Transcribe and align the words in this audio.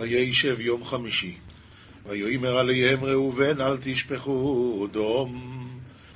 וישב 0.00 0.60
יום 0.60 0.84
חמישי. 0.84 1.34
ויאמר 2.06 2.58
עליהם 2.58 3.04
ראובן 3.04 3.60
אל 3.60 3.76
תשפכו 3.80 4.86
דום. 4.92 5.60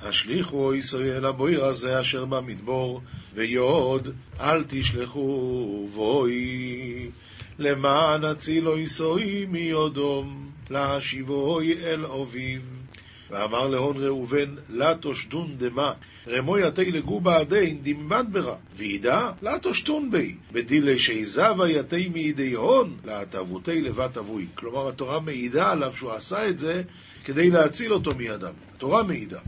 השליכו 0.01 0.73
ישראל 0.73 1.25
הבויר 1.25 1.65
הזה 1.65 2.01
אשר 2.01 2.25
במדבור, 2.25 3.01
ויוד 3.33 4.07
אל 4.39 4.63
תשלחו 4.63 5.89
בוי. 5.93 7.09
למען 7.59 8.23
הצילו 8.23 8.77
יסוי 8.77 9.45
מיודום, 9.45 10.51
להשיבוי 10.69 11.83
אל 11.85 12.05
אביו. 12.05 12.74
ואמר 13.35 13.67
להון 13.67 13.97
ראובן, 13.97 14.55
לה 14.69 14.95
תושדון 14.95 15.55
דמה, 15.57 15.93
רמו 16.27 16.57
יתי 16.57 16.91
לגובה 16.91 17.37
הדין 17.37 17.79
דמבד 17.83 18.23
ברא, 18.31 18.55
וידע, 18.75 19.31
לה 19.41 19.59
תושדון 19.59 20.11
בי, 20.11 20.35
בדילי 20.51 20.99
שיזבה 20.99 21.69
יתי 21.69 22.09
מידי 22.09 22.53
הון, 22.53 22.97
להטבותי 23.05 23.81
לבת 23.81 24.17
אבוי. 24.17 24.45
כלומר, 24.55 24.89
התורה 24.89 25.19
מעידה 25.19 25.71
עליו 25.71 25.93
שהוא 25.95 26.11
עשה 26.11 26.49
את 26.49 26.59
זה 26.59 26.81
כדי 27.25 27.49
להציל 27.49 27.93
אותו 27.93 28.15
מידם. 28.15 28.53
התורה 28.75 29.03
מעידה. 29.03 29.39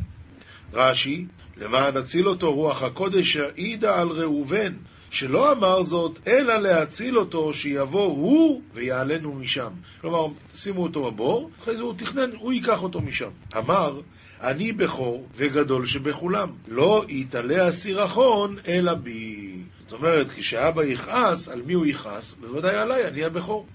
רש"י, 0.74 1.26
למען 1.58 1.98
נציל 1.98 2.28
אותו 2.28 2.54
רוח 2.54 2.84
הקודש 2.84 3.38
העידה 3.38 4.02
על 4.02 4.08
ראובן, 4.08 4.74
שלא 5.10 5.52
אמר 5.52 5.84
זאת, 5.84 6.20
אלא 6.28 6.58
להציל 6.58 7.18
אותו, 7.18 7.54
שיבוא 7.54 8.06
הוא 8.06 8.62
ויעלנו 8.74 9.34
משם. 9.34 9.70
כלומר, 10.02 10.28
שימו 10.54 10.84
אותו 10.84 11.12
בבור, 11.12 11.50
אחרי 11.62 11.78
זה 11.78 11.84
הוא 11.84 11.94
תכנן, 11.98 12.30
הוא 12.40 12.54
ייקח 12.54 12.84
אותו 12.84 13.02
משם. 13.02 13.30
אמר, 13.58 14.02
אני 14.42 14.72
בכור 14.72 15.28
וגדול 15.36 15.86
שבכולם, 15.86 16.50
לא 16.68 17.06
יתעלה 17.08 17.68
הסירחון 17.68 18.56
אלא 18.68 18.94
בי. 18.94 19.54
זאת 19.80 19.94
אומרת, 19.94 20.30
כשאבא 20.30 20.84
יכעס, 20.84 21.50
על 21.50 21.62
מי 21.62 21.74
הוא 21.74 21.86
יכעס? 21.86 22.34
בוודאי 22.34 22.76
עליי, 22.76 23.08
אני 23.08 23.24
הבכור. 23.24 23.66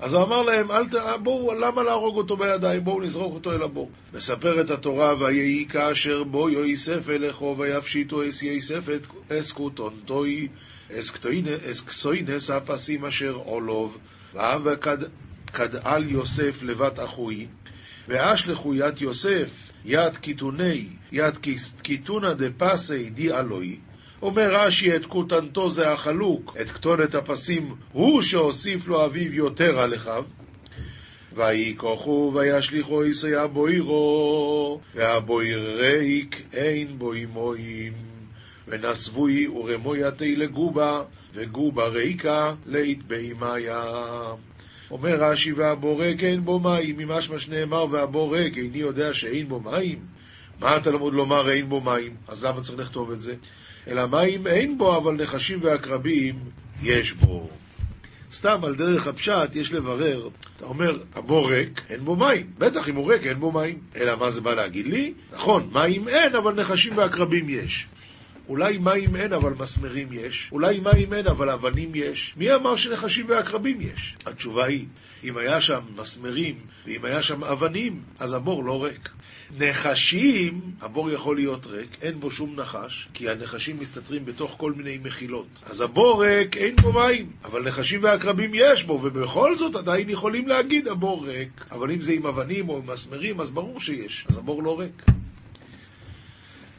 אז 0.00 0.14
הוא 0.14 0.22
אמר 0.22 0.42
להם, 0.42 0.68
ת... 0.86 0.94
בואו, 1.22 1.54
למה 1.54 1.82
להרוג 1.82 2.16
אותו 2.16 2.36
בידיים? 2.36 2.84
בואו 2.84 3.00
נזרוק 3.00 3.34
אותו 3.34 3.52
אל 3.52 3.62
הבור. 3.62 3.90
מספרת 4.14 4.70
התורה, 4.70 5.14
ויהי 5.18 5.66
כאשר 5.68 6.24
בו 6.24 6.50
יוסף 6.50 7.10
אלכו 7.10 7.56
ויפשיטו 7.58 8.28
אס 8.28 8.42
יוסף 8.42 8.88
אס 9.32 9.52
כותונטוי 9.52 10.48
אס 10.92 11.80
כסוינס 11.86 12.50
הפסים 12.50 13.04
אשר 13.04 13.32
עולוב 13.32 13.98
וכדעל 14.64 16.10
יוסף 16.10 16.62
לבת 16.62 16.98
אחוי 17.00 17.46
ואשלחו 18.08 18.74
יד 18.74 19.00
יוסף 19.00 19.50
יד 19.84 20.16
קיתוני 20.16 20.86
יד 21.12 21.34
קיתונא 21.82 22.32
דפסי 22.32 23.10
די 23.10 23.32
אלוהי 23.32 23.76
אומר 24.22 24.54
רש"י, 24.54 24.96
את 24.96 25.06
כותנתו 25.06 25.70
זה 25.70 25.92
החלוק, 25.92 26.56
את 26.60 26.70
כתונת 26.70 27.14
הפסים 27.14 27.74
הוא 27.92 28.22
שהוסיף 28.22 28.88
לו 28.88 29.04
אביו 29.04 29.34
יותר 29.34 29.78
על 29.78 29.94
אחיו. 29.94 30.24
ויקוחו 31.32 32.32
וישליכו 32.34 33.04
יסיה 33.04 33.46
בוירו, 33.46 34.80
והבויר 34.94 35.80
ריק 35.80 36.42
אין 36.52 36.98
בו 36.98 37.12
אמוים. 37.14 37.92
ונסבוי 38.68 39.48
ורמויתי 39.48 40.36
לגובה, 40.36 41.02
וגובה 41.34 41.86
ריקה 41.86 42.54
לית 42.66 43.02
בהימיה. 43.02 43.84
אומר 44.90 45.16
רש"י, 45.20 45.52
והבורק 45.52 46.24
אין 46.24 46.44
בו 46.44 46.60
מים, 46.60 46.96
ממשמע 46.96 47.38
שנאמר 47.38 47.86
והבורק, 47.90 48.56
איני 48.56 48.78
יודע 48.78 49.14
שאין 49.14 49.48
בו 49.48 49.60
מים. 49.60 49.98
מה 50.60 50.76
התלמוד 50.76 51.14
לומר 51.14 51.50
אין 51.50 51.68
בו 51.68 51.80
מים? 51.80 52.16
אז 52.28 52.44
למה 52.44 52.60
צריך 52.60 52.78
לכתוב 52.78 53.10
את 53.10 53.22
זה? 53.22 53.34
אלא 53.86 54.06
מים 54.06 54.46
אין 54.46 54.78
בו, 54.78 54.96
אבל 54.96 55.14
נחשים 55.14 55.58
ועקרבים 55.62 56.34
יש 56.82 57.12
בו. 57.12 57.48
סתם 58.32 58.64
על 58.64 58.74
דרך 58.74 59.06
הפשט 59.06 59.50
יש 59.54 59.72
לברר, 59.72 60.28
אתה 60.56 60.64
אומר, 60.64 60.98
הבור 61.14 61.50
ריק, 61.50 61.82
אין 61.90 62.04
בו 62.04 62.16
מים. 62.16 62.46
בטח 62.58 62.88
אם 62.88 62.96
הוא 62.96 63.12
ריק, 63.12 63.26
אין 63.26 63.40
בו 63.40 63.52
מים. 63.52 63.78
אלא 63.96 64.16
מה 64.18 64.30
זה 64.30 64.40
בא 64.40 64.54
להגיד 64.54 64.86
לי? 64.86 65.14
נכון, 65.32 65.70
מים 65.72 66.08
אין, 66.08 66.34
אבל 66.34 66.54
נחשים 66.54 66.96
ועקרבים 66.96 67.48
יש. 67.48 67.86
אולי 68.48 68.78
מים 68.78 69.16
אין, 69.16 69.32
אבל 69.32 69.52
מסמרים 69.58 70.08
יש. 70.12 70.48
אולי 70.52 70.80
מים 70.80 71.12
אין, 71.12 71.26
אבל 71.26 71.50
אבנים 71.50 71.90
יש. 71.94 72.34
מי 72.36 72.54
אמר 72.54 72.76
שנחשים 72.76 73.26
ועקרבים 73.28 73.80
יש? 73.80 74.16
התשובה 74.26 74.64
היא, 74.64 74.86
אם 75.24 75.36
היה 75.36 75.60
שם 75.60 75.80
מסמרים 75.96 76.54
ואם 76.86 77.04
היה 77.04 77.22
שם 77.22 77.44
אבנים, 77.44 78.02
אז 78.18 78.32
הבור 78.32 78.64
לא 78.64 78.84
ריק. 78.84 79.08
נחשים, 79.50 80.60
הבור 80.80 81.10
יכול 81.10 81.36
להיות 81.36 81.66
ריק, 81.66 81.90
אין 82.02 82.20
בו 82.20 82.30
שום 82.30 82.60
נחש, 82.60 83.08
כי 83.14 83.30
הנחשים 83.30 83.80
מסתתרים 83.80 84.24
בתוך 84.24 84.54
כל 84.56 84.72
מיני 84.72 84.98
מחילות. 85.04 85.46
אז 85.66 85.80
הבור 85.80 86.24
ריק, 86.24 86.56
אין 86.56 86.76
בו 86.76 86.92
מים, 86.92 87.30
אבל 87.44 87.68
נחשים 87.68 88.02
ועקרבים 88.02 88.50
יש 88.54 88.84
בו, 88.84 88.92
ובכל 88.92 89.56
זאת 89.56 89.76
עדיין 89.76 90.10
יכולים 90.10 90.48
להגיד 90.48 90.88
הבור 90.88 91.26
ריק. 91.26 91.66
אבל 91.70 91.90
אם 91.90 92.00
זה 92.00 92.12
עם 92.12 92.26
אבנים 92.26 92.68
או 92.68 92.76
עם 92.76 92.90
מסמרים, 92.90 93.40
אז 93.40 93.50
ברור 93.50 93.80
שיש, 93.80 94.26
אז 94.28 94.36
הבור 94.36 94.62
לא 94.62 94.80
ריק. 94.80 95.02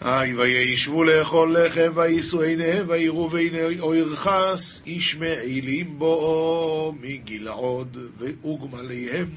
היי 0.01 0.35
וישבו 0.35 1.03
לאכול 1.03 1.57
לחם 1.59 1.91
ויישאו 1.95 2.41
עיניהם 2.41 2.85
ויראו 2.89 3.31
והנה 3.31 3.79
אוירחס 3.79 4.83
ישמעילים 4.85 5.99
בו 5.99 6.95
מגלעוד 7.01 7.97
ואוגמליהם 8.17 9.29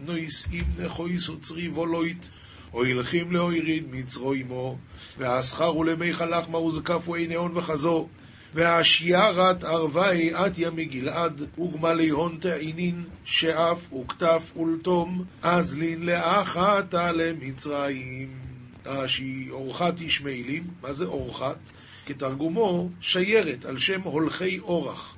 נויסאים 0.00 0.64
נכויס 0.78 1.28
וצרי 1.28 1.68
וולוית 2.76 2.94
הוילכים 2.94 3.32
לאויריד 3.32 3.84
מצרו 3.90 4.32
עמו 4.32 4.78
והשכר 5.18 5.76
ולמי 5.76 6.12
חלחמה 6.12 6.58
וזקפו 6.58 7.14
עיני 7.14 7.34
הון 7.34 7.56
וחזו 7.56 8.08
והשיירת 8.54 9.64
ערבי 9.64 10.34
עטיה 10.34 10.70
מגלעד 10.70 11.42
וגמלי 11.58 12.08
הון 12.08 12.38
תעינין 12.40 13.04
שאף 13.24 13.92
וכתף 13.92 14.52
ולתום 14.56 15.24
אזלין 15.42 16.06
לאחתה 16.06 17.12
למצרים 17.12 18.28
רש"י, 18.86 19.46
אורחת 19.50 20.00
ישמעאלים, 20.00 20.64
מה 20.82 20.92
זה 20.92 21.04
אורחת? 21.04 21.58
כתרגומו 22.06 22.88
שיירת, 23.00 23.64
על 23.64 23.78
שם 23.78 24.00
הולכי 24.00 24.58
אורח. 24.58 25.16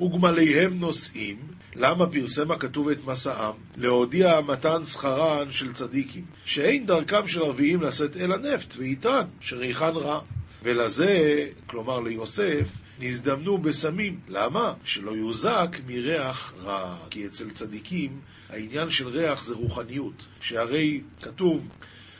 וגמליהם 0.00 0.78
נוסעים, 0.78 1.36
למה 1.74 2.06
פרסם 2.06 2.50
הכתוב 2.50 2.88
את 2.88 3.04
מסעם? 3.04 3.54
להודיע 3.76 4.40
מתן 4.40 4.84
שכרן 4.84 5.52
של 5.52 5.72
צדיקים, 5.72 6.24
שאין 6.44 6.86
דרכם 6.86 7.26
של 7.26 7.42
ערביים 7.42 7.82
לשאת 7.82 8.16
אל 8.16 8.32
הנפט 8.32 8.74
ואיתן, 8.76 9.22
שריחן 9.40 9.92
רע. 9.94 10.20
ולזה, 10.62 11.46
כלומר 11.66 12.00
ליוסף, 12.00 12.68
נזדמנו 12.98 13.58
בסמים. 13.58 14.20
למה? 14.28 14.74
שלא 14.84 15.10
יוזק 15.10 15.76
מריח 15.86 16.54
רע. 16.62 16.96
כי 17.10 17.26
אצל 17.26 17.50
צדיקים 17.50 18.20
העניין 18.50 18.90
של 18.90 19.08
ריח 19.08 19.42
זה 19.42 19.54
רוחניות. 19.54 20.26
שהרי 20.40 21.00
כתוב 21.22 21.68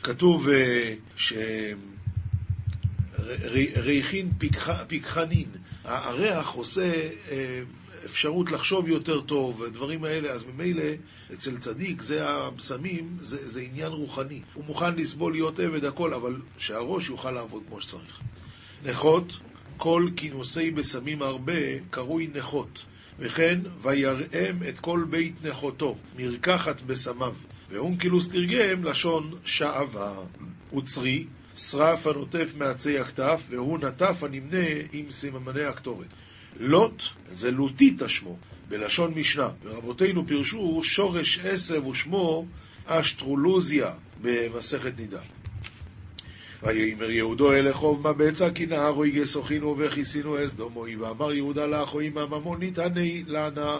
כתוב 0.03 0.47
שריחין 3.15 4.31
פיקחנין, 4.87 5.49
הריח 5.89 6.49
עושה 6.49 7.09
אפשרות 8.05 8.51
לחשוב 8.51 8.87
יותר 8.87 9.21
טוב, 9.21 9.61
ודברים 9.61 10.03
האלה, 10.03 10.29
אז 10.29 10.45
ממילא 10.45 10.83
אצל 11.33 11.57
צדיק 11.57 12.01
זה 12.01 12.29
הבשמים, 12.29 13.17
זה, 13.21 13.47
זה 13.47 13.61
עניין 13.61 13.91
רוחני. 13.91 14.41
הוא 14.53 14.65
מוכן 14.65 14.95
לסבול 14.95 15.31
להיות 15.31 15.59
עבד 15.59 15.85
הכל, 15.85 16.13
אבל 16.13 16.35
שהראש 16.57 17.09
יוכל 17.09 17.31
לעבוד 17.31 17.63
כמו 17.67 17.81
שצריך. 17.81 18.19
נכות, 18.85 19.33
כל 19.77 20.09
כינוסי 20.15 20.71
בשמים 20.71 21.21
הרבה 21.21 21.53
קרוי 21.89 22.29
נכות, 22.33 22.85
וכן 23.19 23.59
ויראם 23.81 24.63
את 24.69 24.79
כל 24.79 25.05
בית 25.09 25.45
נכותו, 25.45 25.97
מרקחת 26.17 26.81
בשמיו. 26.81 27.33
ואונקילוס 27.69 28.29
תרגם 28.29 28.83
לשון 28.83 29.31
שעבה. 29.45 30.13
וצרי, 30.77 31.25
שרף 31.59 32.07
הנוטף 32.07 32.53
מעצי 32.57 32.99
הכתף, 32.99 33.41
והוא 33.49 33.79
נטף 33.79 34.23
הנמנה 34.23 34.67
עם 34.91 35.11
סממני 35.11 35.63
הקטורת. 35.63 36.07
לוט, 36.59 37.03
זה 37.31 37.51
לוטיתא 37.51 38.07
שמו, 38.07 38.37
בלשון 38.69 39.13
משנה, 39.13 39.49
ורבותינו 39.63 40.27
פירשו 40.27 40.81
שורש 40.83 41.39
עשב 41.39 41.85
ושמו 41.85 42.45
אשטרולוזיה 42.85 43.91
במסכת 44.21 44.99
נידה. 44.99 45.21
ויאמר 46.63 47.09
יהודו 47.11 47.53
אל 47.53 47.71
אחוב 47.71 48.01
מה 48.03 48.13
בצע 48.13 48.49
כי 48.49 48.65
נהרו 48.65 49.05
יגסוכינו 49.05 49.75
וכיסינו 49.77 50.43
אס 50.43 50.53
דומוי 50.53 50.95
ואמר 50.95 51.33
יהודה 51.33 51.65
לאחוי 51.65 52.09
מה 52.09 52.25
ממון 52.25 52.59
ניתני 52.59 53.23
לנה 53.27 53.77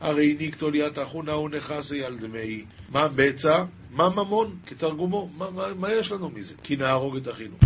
הרי 0.00 0.36
ניקטול 0.38 0.74
ית 0.74 0.98
אחונה 0.98 1.36
ונכסי 1.36 2.04
על 2.04 2.16
דמי. 2.18 2.64
מה 2.88 3.08
בצע? 3.08 3.64
מה 3.90 4.08
ממון? 4.08 4.56
כתרגומו. 4.66 5.30
מה, 5.36 5.50
מה, 5.50 5.74
מה 5.74 5.92
יש 5.92 6.12
לנו 6.12 6.30
מזה? 6.30 6.54
כי 6.62 6.76
נהרוג 6.76 7.16
את 7.16 7.28
אחינו. 7.28 7.56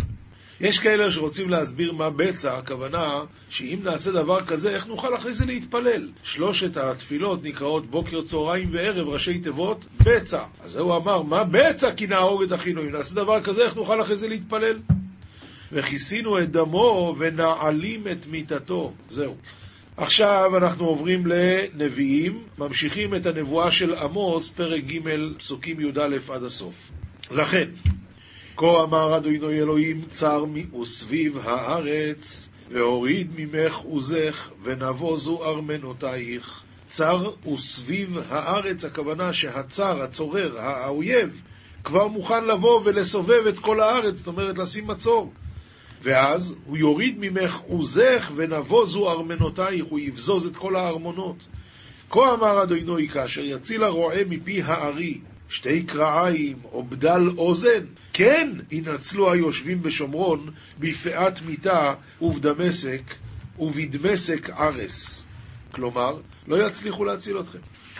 יש 0.60 0.78
כאלה 0.78 1.12
שרוצים 1.12 1.50
להסביר 1.50 1.92
מה 1.92 2.10
בצע, 2.10 2.58
הכוונה 2.58 3.20
שאם 3.50 3.78
נעשה 3.82 4.12
דבר 4.12 4.44
כזה, 4.44 4.70
איך 4.70 4.86
נוכל 4.86 5.16
אחרי 5.16 5.32
זה 5.32 5.46
להתפלל? 5.46 6.08
שלושת 6.22 6.76
התפילות 6.76 7.44
נקראות 7.44 7.86
בוקר, 7.86 8.22
צהריים 8.22 8.68
וערב, 8.72 9.08
ראשי 9.08 9.38
תיבות, 9.38 9.84
בצע. 10.06 10.42
אז 10.60 10.76
הוא 10.76 10.96
אמר, 10.96 11.22
מה 11.22 11.44
בצע 11.44 11.94
כי 11.94 12.06
נהרוג 12.06 12.42
את 12.42 12.52
אחינו? 12.52 12.82
אם 12.82 12.90
נעשה 12.90 13.14
דבר 13.14 13.42
כזה, 13.42 13.62
איך 13.62 13.76
נוכל 13.76 14.02
אחרי 14.02 14.16
זה 14.16 14.28
להתפלל? 14.28 14.78
וכיסינו 15.72 16.38
את 16.38 16.50
דמו 16.50 17.14
ונעלים 17.18 18.08
את 18.08 18.26
מיתתו. 18.26 18.92
זהו. 19.08 19.36
עכשיו 20.00 20.56
אנחנו 20.56 20.86
עוברים 20.86 21.26
לנביאים, 21.26 22.42
ממשיכים 22.58 23.14
את 23.14 23.26
הנבואה 23.26 23.70
של 23.70 23.94
עמוס, 23.94 24.48
פרק 24.48 24.84
ג', 24.84 24.98
פסוקים 25.38 25.80
י"א 25.80 26.32
עד 26.32 26.44
הסוף. 26.44 26.90
לכן, 27.30 27.68
כה 28.56 28.82
אמר 28.82 29.16
אדוני 29.16 29.58
אלוהים, 29.60 30.04
צר 30.10 30.44
וסביב 30.80 31.38
הארץ, 31.38 32.48
והוריד 32.70 33.30
ממך 33.36 33.76
עוזך, 33.76 34.50
ונבוזו 34.62 35.44
ארמנותייך. 35.44 36.62
צר 36.86 37.30
וסביב 37.52 38.18
הארץ, 38.28 38.84
הכוונה 38.84 39.32
שהצר, 39.32 40.02
הצורר, 40.02 40.58
האויב, 40.58 41.40
כבר 41.84 42.08
מוכן 42.08 42.44
לבוא 42.44 42.80
ולסובב 42.84 43.46
את 43.48 43.58
כל 43.58 43.80
הארץ, 43.80 44.16
זאת 44.16 44.26
אומרת 44.26 44.58
לשים 44.58 44.86
מצור. 44.86 45.32
ואז 46.02 46.54
הוא 46.66 46.76
יוריד 46.76 47.16
ממך 47.18 47.56
עוזך 47.56 48.30
ונבוזו 48.36 49.10
ארמנותייך, 49.10 49.84
הוא 49.84 50.00
יבזוז 50.00 50.46
את 50.46 50.56
כל 50.56 50.76
הארמונות. 50.76 51.36
כה 52.10 52.34
אמר 52.34 52.62
אדוני 52.62 53.08
כאשר 53.08 53.44
יציל 53.44 53.84
הרועה 53.84 54.24
מפי 54.28 54.62
הארי, 54.62 55.18
שתי 55.48 55.82
קרעיים 55.82 56.56
או 56.72 56.82
בדל 56.82 57.28
אוזן, 57.38 57.84
כן 58.12 58.50
ינצלו 58.70 59.32
היושבים 59.32 59.82
בשומרון 59.82 60.50
בפאת 60.78 61.42
מיתה 61.42 61.94
ובדמשק 62.22 63.14
ובדמשק 63.58 64.50
ארס. 64.50 65.24
כלומר, 65.72 66.16
לא 66.46 66.66
יצליחו 66.66 67.04
להציל 67.04 67.40
אתכם. 67.40 67.58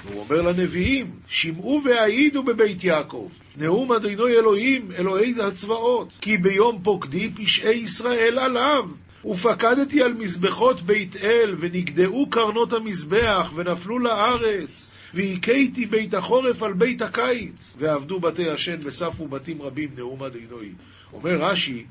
הוא 0.08 0.20
אומר 0.20 0.42
לנביאים, 0.42 1.10
שמעו 1.28 1.80
והעידו 1.84 2.42
בבית 2.42 2.84
יעקב, 2.84 3.28
נאום 3.56 3.92
אדוני 3.92 4.32
אלוהים, 4.32 4.92
אלוהי 4.92 5.34
הצבאות, 5.42 6.12
כי 6.20 6.36
ביום 6.36 6.80
פוקדי 6.82 7.30
פשעי 7.34 7.74
ישראל 7.74 8.38
עליו. 8.38 8.84
ופקדתי 9.24 10.02
על 10.02 10.14
מזבחות 10.14 10.80
בית 10.82 11.16
אל, 11.16 11.54
ונגדעו 11.60 12.30
קרנות 12.30 12.72
המזבח, 12.72 13.52
ונפלו 13.54 13.98
לארץ. 13.98 14.92
והכיתי 15.14 15.86
בית 15.86 16.14
החורף 16.14 16.62
על 16.62 16.72
בית 16.72 17.02
הקיץ, 17.02 17.76
ועבדו 17.78 18.20
בתי 18.20 18.50
השן 18.50 18.76
וספו 18.82 19.28
בתים 19.28 19.62
רבים, 19.62 19.88
נאום 19.96 20.22
אדינוי. 20.22 20.72
אומר 21.12 21.36
רש"י, 21.40 21.84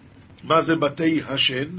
מה 0.43 0.61
זה 0.61 0.75
בתי 0.75 1.21
השן? 1.27 1.69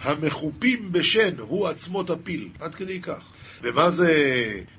המחופים 0.00 0.92
בשן, 0.92 1.38
הוא 1.38 1.68
עצמות 1.68 2.10
הפיל, 2.10 2.48
עד 2.60 2.74
כדי 2.74 3.00
כך. 3.00 3.32
ומה 3.62 3.90
זה 3.90 4.12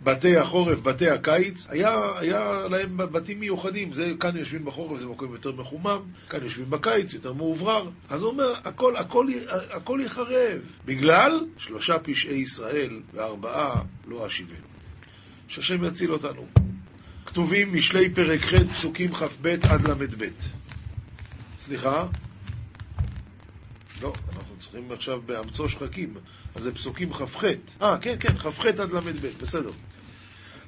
בתי 0.04 0.38
החורף, 0.38 0.80
בתי 0.80 1.10
הקיץ? 1.10 1.68
היה, 1.70 2.20
היה 2.20 2.68
להם 2.70 2.98
בתים 2.98 3.40
מיוחדים, 3.40 3.94
זה, 3.94 4.12
כאן 4.20 4.38
יושבים 4.38 4.66
בחורף, 4.66 5.00
זה 5.00 5.08
מקום 5.08 5.34
יותר 5.34 5.52
מחומם, 5.52 6.00
כאן 6.30 6.44
יושבים 6.44 6.70
בקיץ, 6.70 7.14
יותר 7.14 7.34
מאוברר. 7.34 7.90
אז 8.10 8.22
הוא 8.22 8.32
אומר, 8.32 8.54
הכל, 8.64 8.96
הכל, 8.96 9.28
הכל 9.70 10.00
יחרב, 10.06 10.60
בגלל 10.86 11.46
שלושה 11.58 12.00
פשעי 12.00 12.38
ישראל 12.38 13.00
וארבעה 13.14 13.82
לא 14.08 14.28
אשיבנו. 14.28 14.72
שהשם 15.48 15.84
יציל 15.84 16.12
אותנו. 16.12 16.48
כתובים 17.26 17.74
משלי 17.74 18.10
פרק 18.10 18.42
ח' 18.42 18.54
פסוקים 18.74 19.14
כ"ב 19.14 19.48
עד 19.70 19.88
ל"ב. 19.88 20.26
סליחה? 21.58 22.08
לא, 24.02 24.14
אנחנו 24.34 24.56
צריכים 24.58 24.92
עכשיו 24.92 25.22
באמצו 25.26 25.70
שחקים, 25.70 26.14
אז 26.56 26.64
זה 26.64 26.72
פסוקים 26.72 27.14
כ"ח. 27.14 27.44
אה, 27.82 27.98
כן, 28.02 28.16
כן, 28.20 28.38
כ"ח 28.38 28.66
עד 28.66 28.80
ל"ב, 28.80 29.28
בסדר. 29.42 29.72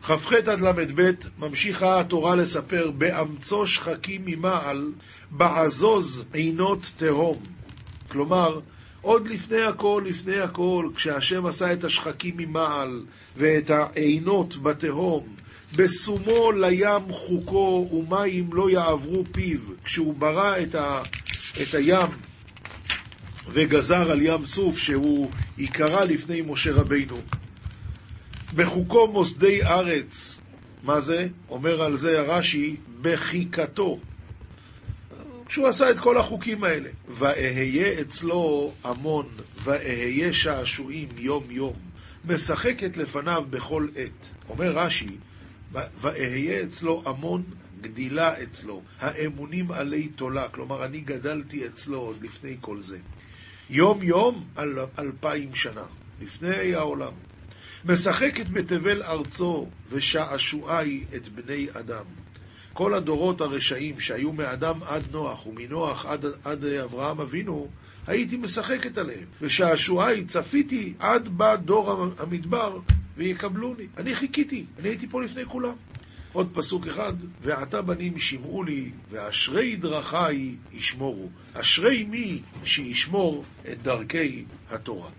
כ"ח 0.03 0.33
עד 0.33 0.59
ל"ב 0.59 1.11
ממשיכה 1.37 1.99
התורה 1.99 2.35
לספר 2.35 2.91
באמצו 2.91 3.67
שחקים 3.67 4.21
ממעל, 4.25 4.91
בעזוז 5.31 6.25
עינות 6.33 6.91
תהום. 6.97 7.37
כלומר, 8.07 8.59
עוד 9.01 9.27
לפני 9.27 9.61
הכל, 9.61 10.03
לפני 10.05 10.37
הכל, 10.37 10.89
כשהשם 10.95 11.45
עשה 11.45 11.73
את 11.73 11.83
השחקים 11.83 12.37
ממעל 12.37 13.05
ואת 13.37 13.69
העינות 13.69 14.57
בתהום, 14.57 15.35
בסומו 15.75 16.51
לים 16.51 17.11
חוקו 17.11 17.89
ומים 17.93 18.53
לא 18.53 18.69
יעברו 18.69 19.23
פיו, 19.31 19.59
כשהוא 19.83 20.13
ברא 20.13 20.61
את, 20.61 20.75
ה, 20.75 21.03
את 21.61 21.73
הים 21.73 22.09
וגזר 23.47 24.11
על 24.11 24.21
ים 24.21 24.45
סוף 24.45 24.77
שהוא 24.77 25.31
ייקרא 25.57 26.03
לפני 26.03 26.41
משה 26.41 26.71
רבינו. 26.71 27.17
בחוקו 28.55 29.07
מוסדי 29.07 29.63
ארץ, 29.63 30.41
מה 30.83 30.99
זה? 31.01 31.27
אומר 31.49 31.81
על 31.81 31.95
זה 31.97 32.19
הרש"י, 32.19 32.75
בחיקתו. 33.01 33.99
כשהוא 35.45 35.67
עשה 35.67 35.91
את 35.91 35.99
כל 35.99 36.17
החוקים 36.17 36.63
האלה. 36.63 36.89
ואהיה 37.09 38.01
אצלו 38.01 38.73
המון, 38.83 39.25
ואהיה 39.63 40.33
שעשועים 40.33 41.09
יום 41.17 41.43
יום, 41.49 41.73
משחקת 42.25 42.97
לפניו 42.97 43.43
בכל 43.49 43.87
עת. 43.95 44.29
אומר 44.49 44.71
רש"י, 44.77 45.17
ואהיה 46.01 46.63
אצלו 46.63 47.01
המון, 47.05 47.43
גדילה 47.81 48.43
אצלו, 48.43 48.81
האמונים 48.99 49.71
עלי 49.71 50.07
תולה, 50.07 50.49
כלומר 50.49 50.85
אני 50.85 51.01
גדלתי 51.01 51.67
אצלו 51.67 51.99
עוד 51.99 52.17
לפני 52.21 52.57
כל 52.61 52.79
זה. 52.79 52.97
יום 53.69 54.03
יום 54.03 54.43
על 54.55 54.79
אלפיים 54.99 55.55
שנה, 55.55 55.83
לפני 56.21 56.75
העולם. 56.75 57.11
משחקת 57.85 58.49
בתבל 58.49 59.03
ארצו 59.03 59.67
ושעשועי 59.89 61.03
את 61.15 61.27
בני 61.27 61.67
אדם. 61.73 62.05
כל 62.73 62.93
הדורות 62.93 63.41
הרשעים 63.41 63.99
שהיו 63.99 64.33
מאדם 64.33 64.83
עד 64.83 65.03
נוח 65.11 65.47
ומנוח 65.47 66.05
עד, 66.05 66.25
עד 66.43 66.65
אברהם 66.65 67.21
אבינו, 67.21 67.67
הייתי 68.07 68.37
משחקת 68.37 68.97
עליהם. 68.97 69.25
ושעשועי 69.41 70.25
צפיתי 70.25 70.93
עד 70.99 71.27
בא 71.27 71.55
דור 71.55 72.07
המדבר 72.19 72.79
ויקבלוני. 73.17 73.87
אני 73.97 74.15
חיכיתי, 74.15 74.65
אני 74.79 74.89
הייתי 74.89 75.07
פה 75.07 75.21
לפני 75.21 75.45
כולם. 75.45 75.75
עוד 76.33 76.49
פסוק 76.53 76.87
אחד, 76.87 77.13
ועתה 77.41 77.81
בנים 77.81 78.19
שמעו 78.19 78.63
לי, 78.63 78.91
ואשרי 79.09 79.75
דרכי 79.75 80.55
ישמורו. 80.71 81.29
אשרי 81.53 82.03
מי 82.03 82.41
שישמור 82.63 83.45
את 83.71 83.81
דרכי 83.81 84.45
התורה. 84.69 85.09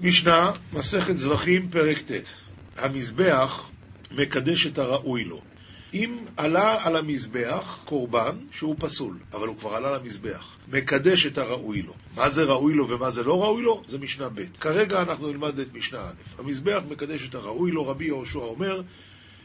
משנה, 0.00 0.50
מסכת 0.72 1.18
זרחים, 1.18 1.70
פרק 1.70 1.98
ט' 1.98 2.32
המזבח 2.76 3.70
מקדש 4.10 4.66
את 4.66 4.78
הראוי 4.78 5.24
לו. 5.24 5.40
אם 5.94 6.18
עלה 6.36 6.86
על 6.86 6.96
המזבח 6.96 7.82
קורבן 7.84 8.36
שהוא 8.50 8.76
פסול, 8.78 9.18
אבל 9.32 9.48
הוא 9.48 9.56
כבר 9.58 9.74
עלה 9.74 9.98
למזבח, 9.98 10.56
מקדש 10.72 11.26
את 11.26 11.38
הראוי 11.38 11.82
לו. 11.82 11.92
מה 12.16 12.28
זה 12.28 12.42
ראוי 12.42 12.74
לו 12.74 12.88
ומה 12.88 13.10
זה 13.10 13.22
לא 13.22 13.42
ראוי 13.42 13.62
לו? 13.62 13.82
זה 13.86 13.98
משנה 13.98 14.28
ב'. 14.28 14.44
כרגע 14.60 15.02
אנחנו 15.02 15.28
נלמד 15.28 15.58
את 15.58 15.74
משנה 15.74 15.98
א'. 16.00 16.40
המזבח 16.40 16.82
מקדש 16.90 17.28
את 17.28 17.34
הראוי 17.34 17.70
לו, 17.70 17.86
רבי 17.86 18.04
יהושע 18.04 18.38
אומר, 18.38 18.82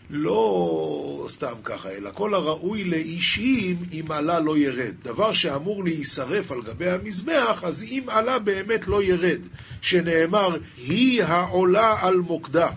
לא 0.10 1.25
סתם 1.29 1.53
ככה, 1.63 1.89
אלא 1.89 2.10
כל 2.13 2.34
הראוי 2.34 2.84
לאישים, 2.84 3.77
אם 3.91 4.12
עלה 4.12 4.39
לא 4.39 4.58
ירד. 4.58 4.94
דבר 5.03 5.34
שאמור 5.34 5.84
להישרף 5.84 6.51
על 6.51 6.62
גבי 6.62 6.89
המזבח, 6.89 7.63
אז 7.63 7.84
אם 7.84 8.03
עלה 8.08 8.39
באמת 8.39 8.88
לא 8.88 9.03
ירד. 9.03 9.39
שנאמר, 9.82 10.58
היא 10.77 11.24
העולה 11.24 11.96
על 12.01 12.15
מוקדה. 12.15 12.70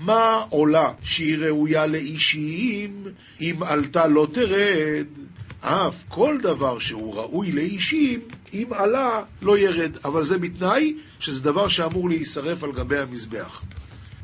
מה 0.00 0.44
עולה 0.50 0.92
שהיא 1.02 1.36
ראויה 1.38 1.86
לאישיים, 1.86 3.04
אם 3.40 3.56
עלתה 3.62 4.06
לא 4.06 4.26
תרד? 4.32 5.06
אף 5.60 6.04
כל 6.08 6.36
דבר 6.42 6.78
שהוא 6.78 7.14
ראוי 7.14 7.52
לאישים, 7.52 8.20
אם 8.54 8.66
עלה 8.70 9.22
לא 9.42 9.58
ירד. 9.58 9.96
אבל 10.04 10.24
זה 10.24 10.38
בתנאי 10.38 10.94
שזה 11.20 11.44
דבר 11.44 11.68
שאמור 11.68 12.08
להישרף 12.08 12.64
על 12.64 12.72
גבי 12.72 12.98
המזבח. 12.98 13.62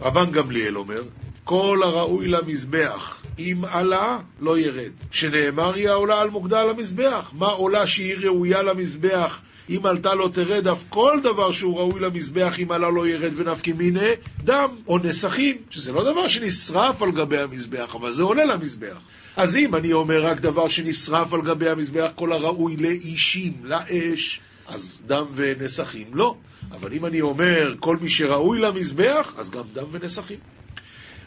רבן 0.01 0.31
גמליאל 0.31 0.79
אומר, 0.79 1.03
כל 1.45 1.81
הראוי 1.85 2.29
למזבח, 2.29 3.23
אם 3.39 3.62
עלה, 3.69 4.19
לא 4.41 4.59
ירד. 4.59 4.91
שנאמר 5.11 5.75
היא 5.75 5.89
העולה 5.89 6.21
על 6.21 6.31
מוקדה 6.31 6.59
על 6.59 6.71
המזבח. 6.71 7.31
מה 7.33 7.47
עולה 7.47 7.87
שהיא 7.87 8.15
ראויה 8.15 8.62
למזבח 8.62 9.43
אם 9.71 9.87
עלתה 9.87 10.15
לא 10.15 10.29
תרד 10.33 10.69
אף 10.69 10.85
כל 10.89 11.21
דבר 11.23 11.53
שהוא 11.53 11.79
ראוי 11.79 12.01
למזבח, 12.01 12.55
אם 12.59 12.73
עלה 12.73 12.91
לא 12.91 13.09
ירד 13.09 13.33
ונפקי 13.37 13.73
מיני 13.73 14.11
דם 14.45 14.77
או 14.89 14.99
נסכים, 14.99 15.57
שזה 15.71 15.93
לא 15.93 16.12
דבר 16.12 16.29
שנשרף 16.29 17.03
על 17.03 17.11
גבי 17.11 17.39
המזבח, 17.39 17.95
אבל 17.95 18.12
זה 18.12 18.23
עולה 18.23 18.45
למזבח. 18.45 18.99
אז 19.37 19.57
אם 19.57 19.75
אני 19.75 19.93
אומר 19.93 20.27
רק 20.27 20.41
דבר 20.41 20.69
שנשרף 20.69 21.33
על 21.33 21.43
גבי 21.43 21.71
המזבח, 21.71 22.11
כל 22.15 22.33
הראוי 22.33 22.77
לאישים, 22.77 23.53
לאש, 23.65 24.41
אז 24.67 25.03
דם 25.07 25.27
ונסכים 25.35 26.07
לא. 26.12 26.37
אבל 26.71 26.93
אם 26.93 27.07
אני 27.07 27.21
אומר 27.21 27.75
כל 27.81 27.97
מי 27.97 28.11
שראוי 28.11 28.61
למזבח, 28.61 29.35
אז 29.39 29.51
גם 29.51 29.65
דם 29.73 29.87
ונסכים. 29.93 30.39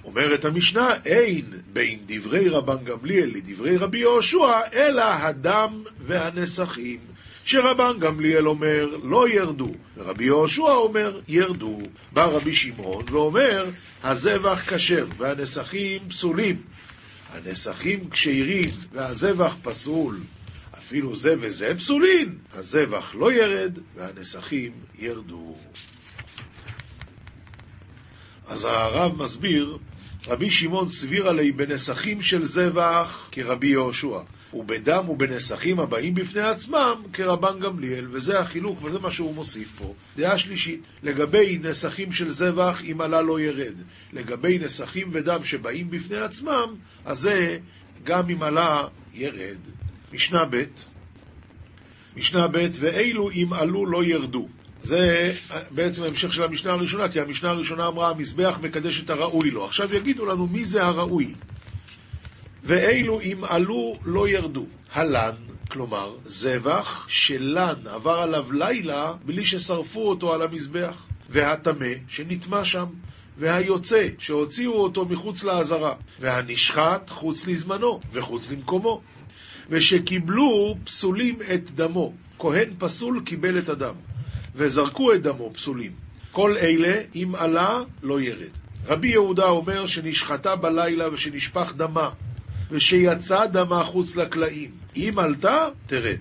אומרת 0.03 0.45
המשנה, 0.45 0.89
אין 1.05 1.45
בין 1.74 2.00
דברי 2.05 2.50
רבן 2.50 2.83
גמליאל 2.83 3.31
לדברי 3.35 3.77
רבי 3.77 4.00
יהושע, 4.00 4.59
אלא 4.74 5.03
הדם 5.03 5.83
והנסכים. 6.00 7.00
שרבן 7.45 8.00
גמליאל 8.00 8.47
אומר, 8.47 8.97
לא 9.03 9.29
ירדו, 9.29 9.71
ורבי 9.97 10.25
יהושע 10.25 10.62
אומר, 10.62 11.19
ירדו. 11.27 11.79
בא 12.13 12.25
רבי 12.25 12.53
שמעון 12.53 13.05
ואומר, 13.12 13.69
הזבח 14.03 14.74
כשר 14.74 15.05
והנסכים 15.17 16.09
פסולים. 16.09 16.75
הנסכים 17.35 18.09
כשירים 18.09 18.69
והזבח 18.91 19.55
פסול. 19.61 20.19
אפילו 20.77 21.15
זה 21.15 21.35
וזה 21.39 21.75
פסולין, 21.77 22.37
הזבח 22.53 23.15
לא 23.15 23.33
ירד 23.33 23.79
והנסכים 23.95 24.71
ירדו. 24.99 25.57
אז 28.47 28.65
הרב 28.65 29.21
מסביר, 29.23 29.77
רבי 30.27 30.49
שמעון 30.49 30.87
סבירה 30.87 31.33
לי 31.33 31.51
בנסכים 31.51 32.21
של 32.21 32.45
זבח 32.45 33.29
כרבי 33.31 33.67
יהושע. 33.67 34.19
ובדם 34.55 35.09
ובנסחים 35.09 35.79
הבאים 35.79 36.15
בפני 36.15 36.41
עצמם 36.41 36.95
כרבן 37.13 37.59
גמליאל, 37.59 38.07
וזה 38.12 38.39
החילוק, 38.39 38.83
וזה 38.83 39.00
מה 39.00 39.12
שהוא 39.12 39.33
מוסיף 39.35 39.71
פה. 39.77 39.93
דעה 40.17 40.38
שלישית, 40.38 40.81
לגבי 41.03 41.57
נסחים 41.62 42.12
של 42.12 42.29
זבח, 42.29 42.81
אם 42.91 43.01
עלה 43.01 43.21
לא 43.21 43.39
ירד. 43.39 43.74
לגבי 44.13 44.59
נסחים 44.59 45.09
ודם 45.13 45.43
שבאים 45.43 45.89
בפני 45.89 46.17
עצמם, 46.17 46.75
אז 47.05 47.19
זה 47.19 47.57
גם 48.03 48.29
אם 48.29 48.43
עלה 48.43 48.88
ירד. 49.13 49.57
משנה 50.13 50.45
ב' 50.45 50.63
משנה 52.17 52.47
ב' 52.47 52.67
ואילו 52.79 53.31
אם 53.31 53.53
עלו 53.53 53.85
לא 53.85 54.03
ירדו. 54.03 54.47
זה 54.81 55.31
בעצם 55.71 56.03
המשך 56.03 56.33
של 56.33 56.43
המשנה 56.43 56.71
הראשונה, 56.71 57.09
כי 57.09 57.19
המשנה 57.19 57.50
הראשונה 57.50 57.88
אמרה 57.88 58.09
המזבח 58.09 58.59
מקדש 58.62 59.01
את 59.01 59.09
הראוי 59.09 59.51
לו. 59.51 59.65
עכשיו 59.65 59.95
יגידו 59.95 60.25
לנו 60.25 60.47
מי 60.47 60.65
זה 60.65 60.83
הראוי. 60.83 61.33
ואילו 62.65 63.22
אם 63.22 63.43
עלו 63.43 63.95
לא 64.05 64.27
ירדו. 64.27 64.65
הלן, 64.91 65.36
כלומר, 65.72 66.15
זבח 66.25 67.05
שלן 67.10 67.88
עבר 67.88 68.19
עליו 68.19 68.53
לילה 68.53 69.13
בלי 69.25 69.45
ששרפו 69.45 70.10
אותו 70.10 70.34
על 70.34 70.41
המזבח. 70.41 71.05
והטמא 71.29 71.88
שנטמע 72.07 72.65
שם. 72.65 72.86
והיוצא 73.38 74.07
שהוציאו 74.19 74.74
אותו 74.74 75.05
מחוץ 75.05 75.43
לעזרה. 75.43 75.93
והנשחט 76.19 77.10
חוץ 77.10 77.48
לזמנו 77.48 78.00
וחוץ 78.12 78.51
למקומו. 78.51 79.01
ושקיבלו 79.69 80.75
פסולים 80.84 81.39
את 81.53 81.72
דמו. 81.72 82.13
כהן 82.39 82.74
פסול 82.79 83.22
קיבל 83.25 83.60
את 83.60 83.69
הדם. 83.69 83.95
וזרקו 84.55 85.13
את 85.13 85.22
דמו 85.22 85.53
פסולים. 85.53 85.91
כל 86.31 86.57
אלה, 86.57 87.01
אם 87.15 87.31
עלה, 87.38 87.79
לא 88.03 88.22
ירד. 88.22 88.51
רבי 88.86 89.07
יהודה 89.07 89.50
אומר 89.50 89.86
שנשחטה 89.86 90.55
בלילה 90.55 91.13
ושנשפך 91.13 91.74
דמה, 91.75 92.10
ושיצא 92.72 93.45
דמה 93.45 93.84
חוץ 93.84 94.15
לקלעים. 94.15 94.72
אם 94.95 95.13
עלתה, 95.17 95.67
תרד. 95.88 96.17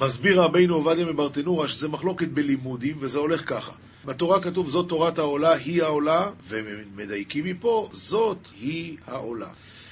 מסביר 0.00 0.40
רבינו 0.40 0.74
עובדיה 0.74 1.04
מברטנורה 1.04 1.68
שזה 1.68 1.88
מחלוקת 1.88 2.28
בלימודים, 2.28 2.96
וזה 3.00 3.18
הולך 3.18 3.48
ככה. 3.48 3.72
בתורה 4.04 4.42
כתוב 4.42 4.68
זאת 4.68 4.88
תורת 4.88 5.18
העולה, 5.18 5.54
היא 5.54 5.82
העולה, 5.82 6.30
ומדייקים 6.48 7.44
מפה, 7.44 7.88
זאת 7.92 8.38
היא 8.60 8.96
העולה. 9.06 9.48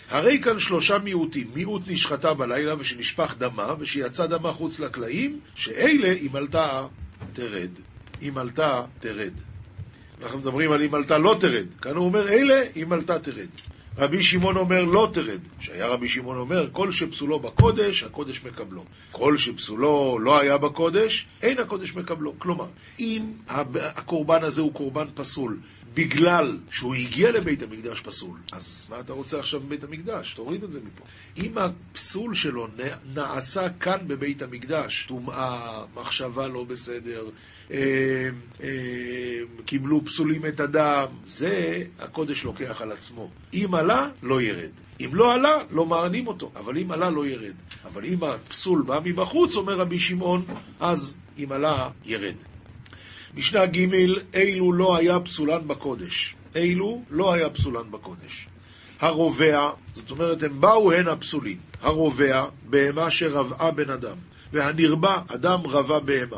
הרי 0.09 0.41
כאן 0.43 0.59
שלושה 0.59 0.99
מיעוטים, 0.99 1.47
מיעוט 1.55 1.83
נשחטה 1.87 2.35
בלילה 2.35 2.75
ושנשפך 2.79 3.35
דמה, 3.39 3.75
ושיצא 3.79 4.27
דמה 4.27 4.53
חוץ 4.53 4.81
לקלעים, 4.81 5.41
שאלה 5.55 6.13
אם 6.13 6.37
עלתה 6.37 6.87
תרד. 7.33 7.71
אם 8.23 8.39
עלתה 8.39 8.83
תרד. 9.01 9.33
אנחנו 10.23 10.39
מדברים 10.39 10.73
על 10.73 10.83
אם 10.83 10.95
עלתה 10.95 11.19
לא 11.19 11.37
תרד. 11.41 11.67
כאן 11.81 11.97
הוא 11.97 12.05
אומר 12.05 12.29
אלה 12.29 12.63
אם 12.77 12.93
עלתה 12.93 13.19
תרד. 13.19 13.49
רבי 13.99 14.23
שמעון 14.23 14.57
אומר 14.57 14.85
לא 14.85 15.09
תרד, 15.13 15.41
שהיה 15.61 15.87
רבי 15.87 16.09
שמעון 16.09 16.37
אומר 16.37 16.69
כל 16.73 16.93
שפסולו 16.93 17.41
בקודש, 17.41 18.03
הקודש 18.03 18.45
מקבלו. 18.45 18.85
כל 19.13 19.37
שפסולו 19.37 20.19
לא 20.19 20.41
היה 20.41 20.59
בקודש, 20.59 21.27
אין 21.43 21.59
הקודש 21.59 21.95
מקבלו. 21.95 22.35
כלומר, 22.39 22.67
אם 22.99 23.33
הקורבן 23.49 24.43
הזה 24.43 24.63
הוא 24.63 24.73
קורבן 24.73 25.07
פסול 25.15 25.59
בגלל 25.95 26.59
שהוא 26.71 26.95
הגיע 26.95 27.31
לבית 27.31 27.63
המקדש 27.63 28.01
פסול, 28.01 28.39
אז 28.53 28.89
מה 28.91 29.01
אתה 29.01 29.13
רוצה 29.13 29.39
עכשיו 29.39 29.61
בבית 29.61 29.85
המקדש? 29.85 30.35
תוריד 30.35 30.65
את 30.65 30.73
זה 30.73 30.81
מפה. 30.81 31.05
אם 31.37 31.59
הפסול 31.59 32.35
שלו 32.35 32.67
נעשה 33.15 33.69
כאן 33.81 33.99
בבית 34.07 34.43
המקדש, 34.43 35.07
טומאה, 35.09 35.85
מחשבה 35.95 36.49
לא 36.49 36.65
בסדר, 36.65 37.31
אה, 37.71 37.79
אה, 38.63 38.69
קיבלו 39.65 40.05
פסולים 40.05 40.47
את 40.47 40.61
הדם, 40.61 41.07
זה 41.25 41.83
הקודש 41.99 42.45
לוקח 42.45 42.81
על 42.81 42.93
עצמו. 42.93 43.31
אם 43.55 43.75
עלה, 43.75 44.09
לא 44.23 44.43
ירד. 44.43 44.71
אם 45.01 45.11
לא 45.15 45.35
עלה, 45.35 45.59
לא 45.71 45.87
מענים 45.87 46.27
אותו, 46.27 46.53
אבל 46.57 46.79
אם 46.79 46.93
עלה, 46.93 47.11
לא 47.11 47.27
ירד. 47.27 47.55
אבל 47.85 48.05
אם 48.05 48.25
הפסול 48.25 48.83
בא 48.83 49.01
מבחוץ, 49.05 49.57
אומר 49.57 49.79
רבי 49.79 49.99
שמעון, 50.01 50.45
אז 50.81 51.17
אם 51.39 51.53
עלה, 51.53 51.91
ירד. 52.05 52.35
משנה 53.35 53.67
ג' 53.67 53.87
אילו 54.35 54.73
לא 54.73 54.97
היה 54.97 55.21
פסולן 55.21 55.69
בקודש. 55.69 56.35
אילו 56.55 57.03
לא 57.11 57.33
היה 57.33 57.51
פסולן 57.51 57.91
בקודש. 57.91 58.49
הרובע, 59.01 59.71
זאת 59.93 60.11
אומרת, 60.11 60.43
הם 60.43 60.61
באו 60.61 60.93
הן 60.93 61.09
הפסולים. 61.09 61.57
הרובע, 61.81 62.45
בהמה 62.63 63.11
שרבעה 63.11 63.71
בן 63.71 63.91
אדם. 63.91 64.17
והנרבה, 64.53 65.23
אדם 65.29 65.61
רבה 65.67 66.01
בהמה. 66.01 66.37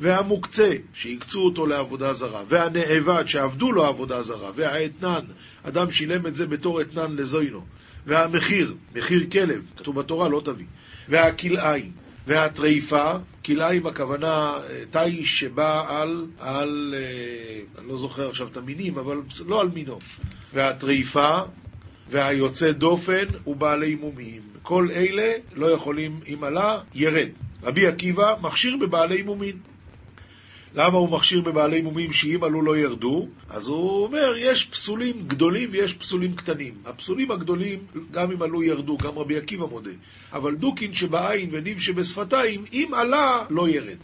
והמוקצה, 0.00 0.72
שהקצו 0.94 1.40
אותו 1.40 1.66
לעבודה 1.66 2.12
זרה. 2.12 2.42
והנאבד, 2.48 3.24
שעבדו 3.26 3.72
לו 3.72 3.84
עבודה 3.84 4.22
זרה. 4.22 4.50
והאתנן, 4.56 5.24
אדם 5.62 5.90
שילם 5.90 6.26
את 6.26 6.36
זה 6.36 6.46
בתור 6.46 6.80
אתנן 6.80 7.16
לזוינו. 7.16 7.60
והמחיר, 8.06 8.74
מחיר 8.94 9.26
כלב, 9.32 9.62
כתוב 9.76 10.00
בתורה, 10.00 10.28
לא 10.28 10.40
תביא. 10.44 10.66
והכלאיים, 11.08 11.92
והטריפה, 12.26 13.12
כלאיים 13.44 13.86
הכוונה 13.86 14.52
אה, 14.70 14.82
תיש 14.90 15.40
שבא 15.40 15.84
על, 15.88 16.26
על, 16.38 16.94
אה, 16.96 17.80
אני 17.80 17.88
לא 17.88 17.96
זוכר 17.96 18.28
עכשיו 18.28 18.48
את 18.48 18.56
המינים, 18.56 18.98
אבל 18.98 19.20
לא 19.46 19.60
על 19.60 19.68
מינו. 19.74 19.98
והטריפה, 20.54 21.38
והיוצא 22.10 22.72
דופן 22.72 23.26
ובעלי 23.46 23.94
מומים. 23.94 24.42
כל 24.62 24.88
אלה 24.90 25.32
לא 25.54 25.66
יכולים, 25.66 26.20
אם 26.34 26.44
עלה, 26.44 26.78
ירד. 26.94 27.28
רבי 27.62 27.86
עקיבא 27.86 28.34
מכשיר 28.40 28.76
בבעלי 28.80 29.22
מומים. 29.22 29.73
למה 30.74 30.98
הוא 30.98 31.10
מכשיר 31.10 31.40
בבעלי 31.40 31.82
מומים 31.82 32.12
שאם 32.12 32.44
עלו 32.44 32.62
לא 32.62 32.76
ירדו? 32.76 33.28
אז 33.50 33.68
הוא 33.68 34.04
אומר, 34.04 34.34
יש 34.38 34.64
פסולים 34.64 35.24
גדולים 35.26 35.68
ויש 35.72 35.94
פסולים 35.94 36.34
קטנים. 36.34 36.74
הפסולים 36.84 37.30
הגדולים, 37.30 37.78
גם 38.10 38.32
אם 38.32 38.42
עלו 38.42 38.62
ירדו, 38.62 38.96
גם 38.96 39.18
רבי 39.18 39.36
עקיבא 39.36 39.66
מודה. 39.66 39.90
אבל 40.32 40.54
דוקין 40.54 40.94
שבעין 40.94 41.50
וניב 41.52 41.80
שבשפתיים, 41.80 42.64
אם 42.72 42.90
עלה, 42.94 43.44
לא 43.50 43.68
ירד. 43.68 43.98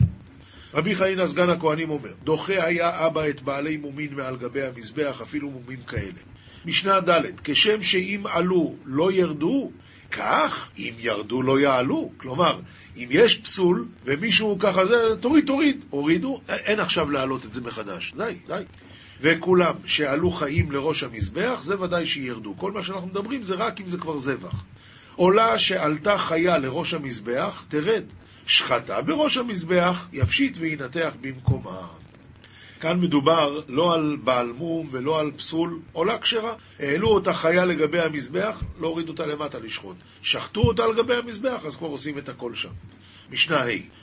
רבי 0.75 0.95
חיינה 0.95 1.27
סגן 1.27 1.51
הכהנים 1.51 1.91
אומר, 1.91 2.13
דוחה 2.25 2.65
היה 2.65 3.07
אבא 3.07 3.29
את 3.29 3.43
בעלי 3.43 3.77
מומין 3.77 4.15
מעל 4.15 4.37
גבי 4.37 4.63
המזבח, 4.63 5.21
אפילו 5.23 5.51
מומים 5.51 5.83
כאלה. 5.83 6.21
משנה 6.65 7.01
ד', 7.01 7.23
כשם 7.45 7.83
שאם 7.83 8.23
עלו 8.27 8.75
לא 8.85 9.13
ירדו, 9.13 9.71
כך 10.11 10.69
אם 10.79 10.93
ירדו 10.99 11.43
לא 11.43 11.61
יעלו. 11.61 12.13
כלומר, 12.17 12.61
אם 12.97 13.09
יש 13.11 13.39
פסול 13.39 13.87
ומישהו 14.05 14.59
ככה 14.59 14.85
זה, 14.85 15.17
תוריד, 15.21 15.47
תוריד. 15.47 15.85
הורידו, 15.91 16.41
אין 16.49 16.81
עכשיו 16.81 17.11
להעלות 17.11 17.45
את 17.45 17.53
זה 17.53 17.61
מחדש. 17.61 18.15
די, 18.17 18.35
די. 18.47 18.63
וכולם 19.21 19.75
שעלו 19.85 20.31
חיים 20.31 20.73
לראש 20.73 21.03
המזבח, 21.03 21.63
זה 21.63 21.81
ודאי 21.81 22.07
שירדו. 22.07 22.55
כל 22.57 22.73
מה 22.73 22.83
שאנחנו 22.83 23.07
מדברים 23.07 23.43
זה 23.43 23.55
רק 23.55 23.81
אם 23.81 23.87
זה 23.87 23.99
כבר 23.99 24.19
זבח. 24.19 24.65
עולה 25.17 25.59
שעלתה 25.59 26.19
חיה 26.19 26.59
לראש 26.59 26.95
המזבח, 26.95 27.65
תרד. 27.69 28.05
שחטה 28.47 29.03
בראש 29.03 29.37
המזבח, 29.37 30.09
יפשיט 30.13 30.57
וינתח 30.61 31.15
במקומה. 31.21 31.87
כאן 32.81 33.01
מדובר 33.01 33.61
לא 33.69 33.95
על 33.95 34.17
בעל 34.25 34.53
מום 34.53 34.89
ולא 34.91 35.21
על 35.21 35.31
פסול, 35.31 35.81
עולה 35.93 36.19
כשרה. 36.19 36.55
העלו 36.79 37.09
אותה 37.09 37.33
חיה 37.33 37.65
לגבי 37.65 38.01
המזבח, 38.01 38.63
לא 38.81 38.89
הורידו 38.89 39.13
אותה 39.13 39.27
למטה 39.27 39.59
לשחוט. 39.59 39.97
שחטו 40.23 40.61
אותה 40.61 40.85
על 40.85 40.97
גבי 40.97 41.15
המזבח, 41.15 41.65
אז 41.67 41.77
כבר 41.77 41.89
עושים 41.89 42.19
את 42.19 42.29
הכל 42.29 42.55
שם. 42.55 42.71
משנה 43.31 43.57
ה' 43.57 44.01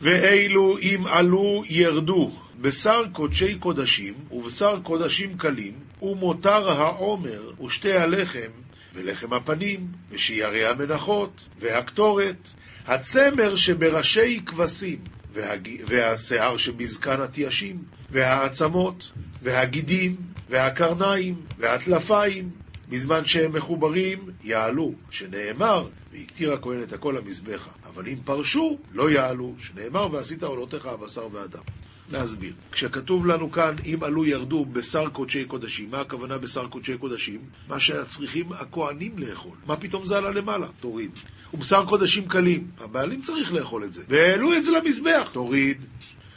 ואילו 0.00 0.78
אם 0.78 1.04
עלו 1.06 1.62
ירדו 1.68 2.32
בשר 2.60 3.02
קודשי 3.12 3.58
קודשים 3.58 4.14
ובשר 4.30 4.80
קודשים 4.82 5.38
קלים 5.38 5.74
ומותר 6.02 6.70
העומר 6.70 7.50
ושתי 7.66 7.92
הלחם 7.92 8.50
ולחם 8.94 9.32
הפנים 9.32 9.86
ושיירי 10.10 10.66
המנחות 10.66 11.40
והקטורת 11.60 12.48
הצמר 12.86 13.54
שבראשי 13.54 14.40
כבשים 14.46 14.98
והג... 15.38 15.68
והשיער 15.86 16.56
שבזקן 16.56 17.20
התיישים, 17.20 17.82
והעצמות, 18.10 19.12
והגידים, 19.42 20.16
והקרניים, 20.48 21.34
והטלפיים, 21.58 22.50
בזמן 22.88 23.24
שהם 23.24 23.52
מחוברים, 23.52 24.18
יעלו, 24.44 24.92
שנאמר, 25.10 25.88
והקטיר 26.12 26.52
הכהן 26.52 26.82
את 26.82 26.92
הכל 26.92 27.14
למזבחה. 27.18 27.70
אבל 27.86 28.08
אם 28.08 28.18
פרשו, 28.24 28.78
לא 28.92 29.10
יעלו, 29.10 29.54
שנאמר, 29.58 30.12
ועשית 30.12 30.42
עולותיך 30.42 30.86
הבשר 30.86 31.28
והדם. 31.32 31.62
להסביר. 32.10 32.52
כשכתוב 32.72 33.26
לנו 33.26 33.52
כאן, 33.52 33.74
אם 33.84 33.98
עלו 34.02 34.24
ירדו 34.24 34.64
בשר 34.64 35.08
קודשי 35.08 35.44
קודשים, 35.44 35.90
מה 35.90 36.00
הכוונה 36.00 36.38
בשר 36.38 36.68
קודשי 36.68 36.98
קודשים? 36.98 37.40
מה 37.68 37.80
שצריכים 37.80 38.52
הכוהנים 38.52 39.18
לאכול. 39.18 39.56
מה 39.66 39.76
פתאום 39.76 40.06
זה 40.06 40.16
עלה 40.16 40.30
למעלה? 40.30 40.66
תוריד. 40.80 41.10
ובשר 41.54 41.84
קודשים 41.86 42.28
קלים, 42.28 42.66
הבעלים 42.80 43.20
צריך 43.20 43.52
לאכול 43.52 43.84
את 43.84 43.92
זה. 43.92 44.02
והעלו 44.08 44.54
את 44.56 44.64
זה 44.64 44.70
למזבח, 44.70 45.30
תוריד. 45.32 45.84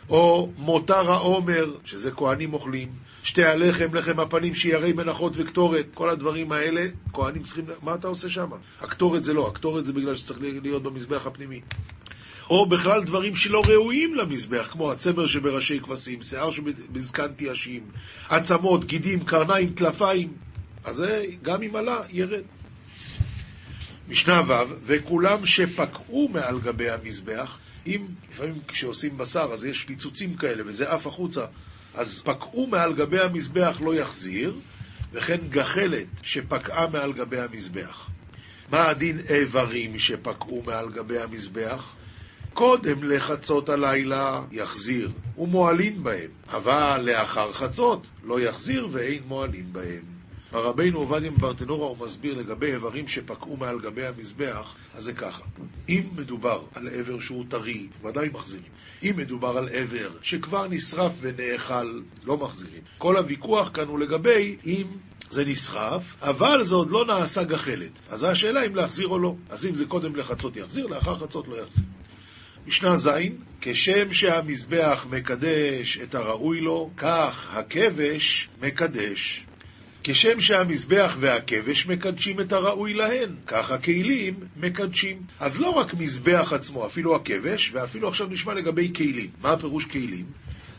או 0.09 0.49
מותר 0.57 1.11
העומר, 1.11 1.71
שזה 1.85 2.11
כהנים 2.11 2.53
אוכלים, 2.53 2.89
שתי 3.23 3.43
הלחם, 3.43 3.93
לחם 3.93 4.19
הפנים, 4.19 4.55
שיירי 4.55 4.93
מנחות 4.93 5.33
וקטורת, 5.35 5.85
כל 5.93 6.09
הדברים 6.09 6.51
האלה, 6.51 6.85
כהנים 7.13 7.43
צריכים... 7.43 7.65
מה 7.81 7.95
אתה 7.95 8.07
עושה 8.07 8.29
שם? 8.29 8.49
הקטורת 8.81 9.23
זה 9.23 9.33
לא, 9.33 9.47
הקטורת 9.47 9.85
זה 9.85 9.93
בגלל 9.93 10.15
שצריך 10.15 10.39
להיות 10.41 10.83
במזבח 10.83 11.27
הפנימי. 11.27 11.61
או 12.49 12.65
בכלל 12.65 13.03
דברים 13.03 13.35
שלא 13.35 13.61
ראויים 13.67 14.15
למזבח, 14.15 14.69
כמו 14.71 14.91
הצמר 14.91 15.27
שבראשי 15.27 15.79
כבשים, 15.79 16.21
שיער 16.21 16.51
שבזקן 16.51 17.27
תיישים, 17.27 17.83
עצמות, 18.29 18.85
גידים, 18.85 19.23
קרניים, 19.23 19.69
טלפיים. 19.69 20.33
אז 20.83 20.95
זה 20.95 21.25
גם 21.41 21.63
אם 21.63 21.75
עלה, 21.75 22.01
ירד. 22.09 22.43
משנה 24.11 24.41
ו', 24.47 24.53
וכולם 24.85 25.45
שפקעו 25.45 26.29
מעל 26.33 26.59
גבי 26.59 26.89
המזבח, 26.89 27.57
אם 27.87 28.05
לפעמים 28.31 28.59
כשעושים 28.67 29.17
בשר 29.17 29.49
אז 29.53 29.65
יש 29.65 29.83
פיצוצים 29.83 30.35
כאלה 30.35 30.63
וזה 30.65 30.91
עף 30.91 31.07
החוצה, 31.07 31.45
אז 31.93 32.21
פקעו 32.21 32.67
מעל 32.67 32.93
גבי 32.93 33.19
המזבח 33.19 33.81
לא 33.85 33.95
יחזיר, 33.95 34.59
וכן 35.11 35.37
גחלת 35.49 36.07
שפקעה 36.23 36.87
מעל 36.87 37.13
גבי 37.13 37.39
המזבח. 37.39 38.09
מה 38.71 38.89
הדין 38.89 39.19
איברים 39.29 39.99
שפקעו 39.99 40.63
מעל 40.65 40.89
גבי 40.89 41.19
המזבח? 41.19 41.95
קודם 42.53 43.03
לחצות 43.03 43.69
הלילה 43.69 44.41
יחזיר, 44.51 45.11
ומועלין 45.37 46.03
בהם, 46.03 46.29
אבל 46.49 47.01
לאחר 47.03 47.53
חצות 47.53 48.07
לא 48.23 48.39
יחזיר 48.39 48.87
ואין 48.91 49.23
מועלין 49.27 49.73
בהם. 49.73 50.20
הרבינו 50.51 50.99
עובדיה 50.99 51.31
מברטנורה 51.31 51.87
הוא 51.87 51.97
מסביר 52.05 52.33
לגבי 52.33 52.73
איברים 52.73 53.07
שפקעו 53.07 53.57
מעל 53.57 53.79
גבי 53.79 54.05
המזבח, 54.05 54.75
אז 54.95 55.03
זה 55.03 55.13
ככה. 55.13 55.43
אם 55.89 56.03
מדובר 56.15 56.63
על 56.75 56.87
איבר 56.87 57.19
שהוא 57.19 57.45
טרי, 57.49 57.87
ודאי 58.03 58.29
מחזירים. 58.33 58.71
אם 59.03 59.13
מדובר 59.17 59.57
על 59.57 59.67
איבר 59.69 60.09
שכבר 60.21 60.67
נשרף 60.67 61.11
ונאכל, 61.21 62.01
לא 62.23 62.37
מחזירים. 62.37 62.81
כל 62.97 63.17
הוויכוח 63.17 63.69
כאן 63.73 63.87
הוא 63.87 63.99
לגבי 63.99 64.55
אם 64.65 64.87
זה 65.29 65.45
נשרף, 65.45 66.15
אבל 66.21 66.63
זה 66.63 66.75
עוד 66.75 66.91
לא 66.91 67.05
נעשה 67.05 67.43
גחלת. 67.43 67.99
אז 68.09 68.23
השאלה 68.23 68.65
אם 68.65 68.75
להחזיר 68.75 69.07
או 69.07 69.19
לא. 69.19 69.35
אז 69.49 69.65
אם 69.65 69.73
זה 69.73 69.85
קודם 69.85 70.15
לחצות 70.15 70.57
יחזיר, 70.57 70.87
לאחר 70.87 71.19
חצות 71.19 71.47
לא 71.47 71.55
יחזיר. 71.61 71.85
משנה 72.67 72.97
ז', 72.97 73.09
כשם 73.61 74.13
שהמזבח 74.13 75.07
מקדש 75.09 75.99
את 76.03 76.15
הראוי 76.15 76.61
לו, 76.61 76.91
כך 76.97 77.49
הכבש 77.53 78.49
מקדש. 78.61 79.45
כשם 80.03 80.41
שהמזבח 80.41 81.15
והכבש 81.19 81.87
מקדשים 81.87 82.39
את 82.39 82.51
הראוי 82.51 82.93
להן, 82.93 83.35
כך 83.47 83.71
הכלים 83.71 84.35
מקדשים. 84.57 85.21
אז 85.39 85.61
לא 85.61 85.69
רק 85.69 85.93
מזבח 85.93 86.53
עצמו, 86.55 86.85
אפילו 86.85 87.15
הכבש, 87.15 87.71
ואפילו 87.73 88.07
עכשיו 88.07 88.27
נשמע 88.27 88.53
לגבי 88.53 88.91
כלים. 88.95 89.29
מה 89.41 89.51
הפירוש 89.51 89.85
כלים? 89.85 90.25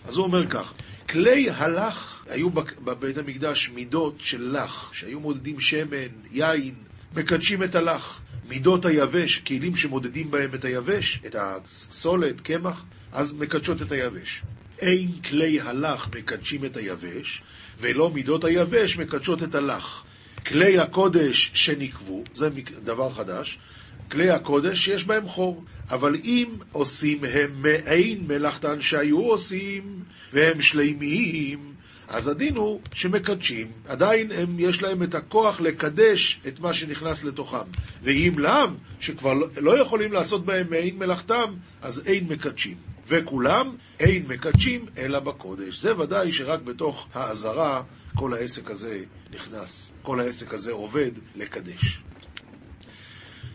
אז 0.04 0.16
הוא 0.16 0.26
אומר 0.26 0.46
כך, 0.46 0.72
כלי 1.08 1.50
הלך, 1.50 2.24
היו 2.28 2.50
בבית 2.50 3.18
המקדש 3.18 3.70
מידות 3.74 4.14
של 4.18 4.42
לח, 4.42 4.90
שהיו 4.94 5.20
מודדים 5.20 5.60
שמן, 5.60 6.08
יין, 6.30 6.74
מקדשים 7.16 7.62
את 7.62 7.74
הלח. 7.74 8.20
מידות 8.48 8.84
היבש, 8.84 9.38
כלים 9.38 9.76
שמודדים 9.76 10.30
בהם 10.30 10.54
את 10.54 10.64
היבש, 10.64 11.20
את 11.26 11.36
הסולת, 11.38 12.40
קמח, 12.40 12.84
אז 13.12 13.32
מקדשות 13.32 13.82
את 13.82 13.92
היבש. 13.92 14.42
אין 14.78 15.12
כלי 15.28 15.60
הלך 15.60 16.08
מקדשים 16.16 16.64
את 16.64 16.76
היבש, 16.76 17.42
ולא 17.82 18.10
מידות 18.10 18.44
היבש 18.44 18.96
מקדשות 18.96 19.42
את 19.42 19.54
הלך. 19.54 20.02
כלי 20.46 20.78
הקודש 20.78 21.50
שנקבו, 21.54 22.24
זה 22.34 22.48
דבר 22.84 23.12
חדש, 23.12 23.58
כלי 24.10 24.30
הקודש 24.30 24.84
שיש 24.84 25.04
בהם 25.04 25.28
חור, 25.28 25.64
אבל 25.90 26.14
אם 26.14 26.48
עושים 26.72 27.24
הם 27.24 27.62
מעין 27.62 28.24
מלאכתן 28.28 28.80
שהיו 28.80 29.20
עושים, 29.20 30.02
והם 30.32 30.62
שלימיים, 30.62 31.72
אז 32.08 32.28
הדין 32.28 32.56
הוא 32.56 32.80
שמקדשים, 32.94 33.66
עדיין 33.86 34.32
הם, 34.32 34.56
יש 34.58 34.82
להם 34.82 35.02
את 35.02 35.14
הכוח 35.14 35.60
לקדש 35.60 36.40
את 36.48 36.60
מה 36.60 36.74
שנכנס 36.74 37.24
לתוכם. 37.24 37.66
ואם 38.02 38.34
לאו, 38.38 38.68
שכבר 39.00 39.34
לא, 39.34 39.46
לא 39.56 39.78
יכולים 39.78 40.12
לעשות 40.12 40.44
בהם 40.44 40.70
מעין 40.70 40.98
מלאכתם, 40.98 41.54
אז 41.82 42.02
אין 42.06 42.24
מקדשים. 42.28 42.91
וכולם 43.06 43.76
אין 44.00 44.26
מקדשים 44.26 44.86
אלא 44.98 45.20
בקודש. 45.20 45.78
זה 45.78 45.98
ודאי 45.98 46.32
שרק 46.32 46.62
בתוך 46.62 47.08
האזהרה 47.14 47.82
כל 48.14 48.34
העסק 48.34 48.70
הזה 48.70 49.04
נכנס, 49.30 49.92
כל 50.02 50.20
העסק 50.20 50.54
הזה 50.54 50.72
עובד 50.72 51.10
לקדש. 51.34 52.02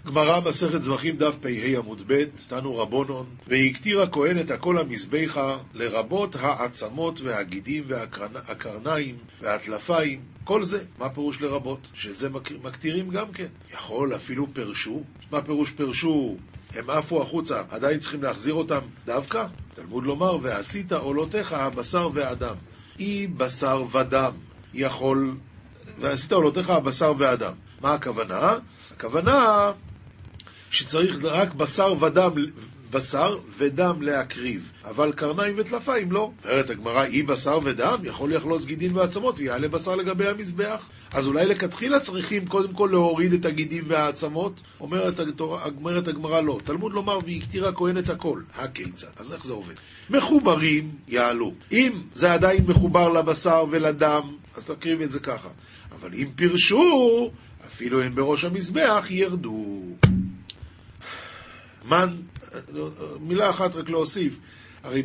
גמרא 0.06 0.40
מסכת 0.40 0.82
זבחים 0.82 1.18
דף 1.18 1.36
פ"ה 1.42 1.78
עמוד 1.78 2.02
ב', 2.08 2.24
תנו 2.48 2.78
רבונון, 2.78 3.26
והקטיר 3.48 4.02
הכהן 4.02 4.40
את 4.40 4.52
הכל 4.52 4.78
המזבחה, 4.78 5.58
לרבות 5.74 6.36
העצמות 6.36 7.22
והגידים 7.22 7.84
והקרניים 7.88 9.18
והטלפיים, 9.42 10.22
כל 10.48 10.64
זה. 10.64 10.84
מה 10.98 11.10
פירוש 11.10 11.42
לרבות? 11.42 11.88
שאת 11.94 12.18
זה 12.18 12.30
מקטירים 12.64 13.10
גם 13.10 13.32
כן. 13.32 13.48
יכול 13.74 14.16
אפילו 14.16 14.48
פרשו. 14.54 15.04
מה 15.32 15.42
פירוש 15.42 15.72
פרשו? 15.72 16.38
הם 16.74 16.90
עפו 16.90 17.22
החוצה, 17.22 17.62
עדיין 17.70 18.00
צריכים 18.00 18.24
להחזיר 18.24 18.54
אותם 18.54 18.80
דווקא? 19.06 19.46
תלמוד 19.74 20.04
לומר, 20.04 20.38
ועשית 20.42 20.92
עולותיך 20.92 21.54
הבשר 21.54 22.10
והדם. 22.14 22.56
אי 23.00 23.28
בשר 23.28 23.84
ודם 23.92 24.32
יכול... 24.74 25.38
ועשית 26.00 26.32
עולותיך 26.32 26.70
הבשר 26.70 27.14
והדם. 27.18 27.54
מה 27.82 27.94
הכוונה? 27.94 28.54
הכוונה 28.92 29.72
שצריך 30.72 31.18
רק 31.24 31.54
בשר 31.54 31.94
ודם, 32.04 32.32
בשר 32.92 33.38
ודם 33.58 34.02
להקריב, 34.02 34.72
אבל 34.86 35.12
קרניים 35.12 35.56
וטלפיים 35.58 36.12
לא. 36.12 36.32
אומרת 36.46 36.70
הגמרא, 36.70 37.06
אי 37.06 37.24
בשר 37.24 37.60
ודם 37.64 37.98
יכול 38.04 38.34
לחלוץ 38.34 38.66
גידים 38.66 38.96
ועצמות 38.96 39.40
ויעלה 39.40 39.68
בשר 39.68 39.96
לגבי 39.96 40.28
המזבח. 40.28 40.90
אז 41.12 41.28
אולי 41.28 41.46
לכתחילה 41.46 42.00
צריכים 42.00 42.48
קודם 42.48 42.74
כל 42.74 42.90
להוריד 42.92 43.34
את 43.34 43.46
הגידים 43.46 43.84
והעצמות? 43.88 44.62
אומרת, 44.80 45.20
אומרת 45.60 46.08
הגמרא 46.08 46.42
לא. 46.42 46.60
תלמוד 46.64 46.94
לומר, 46.94 47.20
והקטיר 47.26 47.68
הכהן 47.68 47.98
את 47.98 48.10
הכל. 48.10 48.42
הכיצד? 48.56 49.08
אז 49.16 49.34
איך 49.34 49.46
זה 49.46 49.54
עובד? 49.54 49.74
מחוברים 50.10 50.92
יעלו. 51.08 51.54
אם 51.72 52.02
זה 52.14 52.34
עדיין 52.34 52.66
מחובר 52.68 53.10
לבשר 53.10 53.66
ולדם, 53.72 54.22
אז 54.56 54.66
תקריב 54.66 55.02
את 55.02 55.12
זה 55.12 55.20
ככה. 55.20 55.50
אבל 55.92 56.14
אם 56.14 56.28
פירשו, 56.36 57.32
אפילו 57.68 58.02
הם 58.02 58.16
בראש 58.16 58.44
המזבח 58.44 59.06
ירדו. 59.10 59.84
מן, 61.86 62.16
מילה 63.20 63.50
אחת 63.50 63.76
רק 63.76 63.90
להוסיף, 63.90 64.40
הרי 64.84 65.04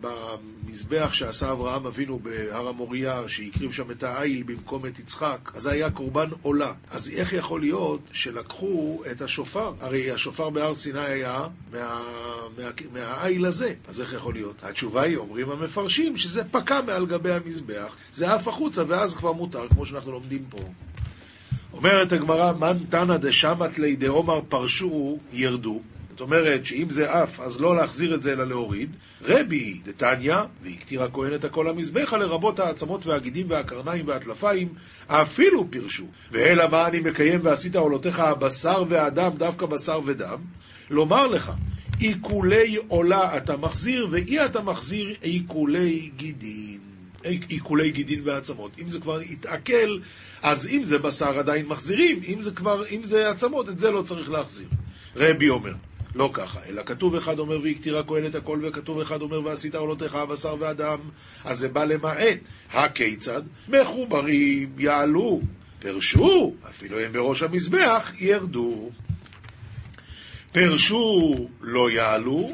במזבח 0.00 1.12
שעשה 1.12 1.52
אברהם 1.52 1.86
אבינו 1.86 2.18
בהר 2.18 2.68
המוריה, 2.68 3.28
שהקריב 3.28 3.72
שם 3.72 3.90
את 3.90 4.02
העיל 4.02 4.42
במקום 4.42 4.86
את 4.86 4.98
יצחק, 4.98 5.52
אז 5.54 5.62
זה 5.62 5.70
היה 5.70 5.90
קורבן 5.90 6.28
עולה. 6.42 6.72
אז 6.90 7.10
איך 7.10 7.32
יכול 7.32 7.60
להיות 7.60 8.00
שלקחו 8.12 9.02
את 9.10 9.22
השופר? 9.22 9.72
הרי 9.80 10.10
השופר 10.10 10.50
בהר 10.50 10.74
סיני 10.74 11.00
היה 11.00 11.46
מה, 11.72 12.02
מה, 12.58 12.70
מהעיל 12.92 13.46
הזה. 13.46 13.74
אז 13.88 14.00
איך 14.00 14.12
יכול 14.12 14.34
להיות? 14.34 14.54
התשובה 14.62 15.02
היא, 15.02 15.16
אומרים 15.16 15.50
המפרשים, 15.50 16.16
שזה 16.16 16.44
פקע 16.44 16.80
מעל 16.80 17.06
גבי 17.06 17.32
המזבח, 17.32 17.96
זה 18.12 18.34
עף 18.34 18.48
החוצה 18.48 18.82
ואז 18.88 19.16
כבר 19.16 19.32
מותר, 19.32 19.68
כמו 19.68 19.86
שאנחנו 19.86 20.12
לומדים 20.12 20.44
פה. 20.50 20.58
אומרת 21.72 22.12
הגמרא, 22.12 22.52
מן 22.52 22.78
תנא 22.88 23.16
דשמת 23.16 23.78
לי 23.78 23.96
דעומר 23.96 24.40
פרשו 24.48 25.18
ירדו. 25.32 25.82
זאת 26.18 26.22
אומרת 26.22 26.66
שאם 26.66 26.90
זה 26.90 27.12
עף, 27.12 27.40
אז 27.40 27.60
לא 27.60 27.76
להחזיר 27.76 28.14
את 28.14 28.22
זה 28.22 28.32
אלא 28.32 28.46
להוריד. 28.46 28.96
רבי 29.22 29.80
דתניא, 29.84 30.36
והקטיר 30.62 31.02
הכהן 31.02 31.34
את 31.34 31.44
הכל 31.44 31.68
המזבחה, 31.68 32.16
לרבות 32.16 32.58
העצמות 32.58 33.06
והגידים 33.06 33.46
והקרניים 33.50 34.08
והטלפיים, 34.08 34.68
אפילו 35.06 35.70
פירשו. 35.70 36.06
ואלא 36.32 36.68
מה 36.70 36.86
אני 36.86 37.00
מקיים 37.00 37.40
ועשית 37.42 37.76
עולותיך 37.76 38.20
הבשר 38.20 38.82
והדם, 38.88 39.30
דווקא 39.36 39.66
בשר 39.66 40.00
ודם? 40.04 40.38
לומר 40.90 41.26
לך, 41.26 41.52
עיקולי 41.98 42.76
עולה 42.88 43.36
אתה 43.36 43.56
מחזיר, 43.56 44.06
ואי 44.10 44.44
אתה 44.44 44.60
מחזיר 44.60 45.14
עיקולי 45.20 46.10
גידין. 46.16 46.80
עיקולי 47.48 47.90
גידין 47.90 48.20
ועצמות. 48.24 48.78
אם 48.78 48.88
זה 48.88 49.00
כבר 49.00 49.20
התעכל, 49.20 49.98
אז 50.42 50.68
אם 50.68 50.82
זה 50.82 50.98
בשר 50.98 51.38
עדיין 51.38 51.66
מחזירים, 51.66 52.20
אם 52.26 52.40
זה 52.40 52.50
כבר, 52.50 52.86
אם 52.86 53.00
זה 53.04 53.30
עצמות, 53.30 53.68
את 53.68 53.78
זה 53.78 53.90
לא 53.90 54.02
צריך 54.02 54.30
להחזיר. 54.30 54.68
רבי 55.16 55.48
אומר, 55.48 55.72
לא 56.18 56.30
ככה, 56.32 56.60
אלא 56.68 56.82
כתוב 56.86 57.14
אחד 57.14 57.38
אומר 57.38 57.60
והקטירה 57.62 58.02
כהן 58.02 58.26
את 58.26 58.34
הכל, 58.34 58.60
וכתוב 58.62 59.00
אחד 59.00 59.22
אומר 59.22 59.44
ועשית 59.44 59.74
עולותיך 59.74 60.14
הבשר 60.14 60.56
והדם, 60.58 60.98
אז 61.44 61.58
זה 61.58 61.68
בא 61.68 61.84
למעט. 61.84 62.38
הכיצד? 62.72 63.42
מחוברים 63.68 64.68
יעלו, 64.78 65.40
פרשו, 65.78 66.54
אפילו 66.70 67.00
הם 67.00 67.12
בראש 67.12 67.42
המזבח, 67.42 68.12
ירדו. 68.18 68.90
פרשו 70.52 71.34
לא 71.60 71.90
יעלו, 71.90 72.50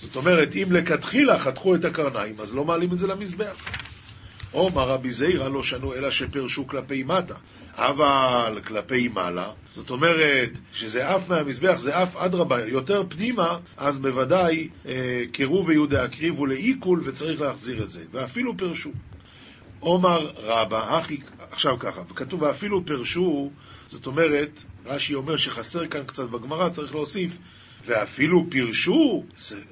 זאת 0.00 0.16
אומרת, 0.16 0.56
אם 0.56 0.72
לכתחילה 0.72 1.38
חתכו 1.38 1.74
את 1.74 1.84
הקרניים, 1.84 2.40
אז 2.40 2.54
לא 2.54 2.64
מעלים 2.64 2.92
את 2.92 2.98
זה 2.98 3.06
למזבח. 3.06 3.64
עומר 4.52 4.88
רבי 4.88 5.10
זיירא 5.10 5.48
לא 5.48 5.62
שנו 5.62 5.94
אלא 5.94 6.10
שפרשו 6.10 6.66
כלפי 6.66 7.02
מטה. 7.02 7.34
אבל 7.78 8.60
כלפי 8.66 9.08
מעלה, 9.08 9.50
זאת 9.70 9.90
אומרת 9.90 10.50
שזה 10.72 11.08
עף 11.08 11.28
מהמזבח, 11.28 11.76
זה 11.80 11.96
עף 11.96 12.16
אדרבה, 12.16 12.66
יותר 12.66 13.02
פנימה, 13.08 13.58
אז 13.76 13.98
בוודאי 13.98 14.68
אה, 14.86 15.22
קירוב 15.32 15.68
ויהודה 15.68 16.04
הקריבו 16.04 16.46
לעיכול 16.46 17.02
וצריך 17.04 17.40
להחזיר 17.40 17.82
את 17.82 17.90
זה, 17.90 18.04
ואפילו 18.12 18.56
פרשו. 18.56 18.90
עומר 19.80 20.30
רבא, 20.36 20.98
אחי, 20.98 21.16
עכשיו 21.50 21.78
ככה, 21.78 22.00
וכתוב 22.10 22.42
ואפילו 22.42 22.86
פרשו, 22.86 23.50
זאת 23.86 24.06
אומרת, 24.06 24.60
רש"י 24.86 25.14
אומר 25.14 25.36
שחסר 25.36 25.86
כאן 25.86 26.04
קצת 26.04 26.28
בגמרא, 26.30 26.68
צריך 26.68 26.94
להוסיף, 26.94 27.38
ואפילו 27.88 28.46
פירשו, 28.50 29.24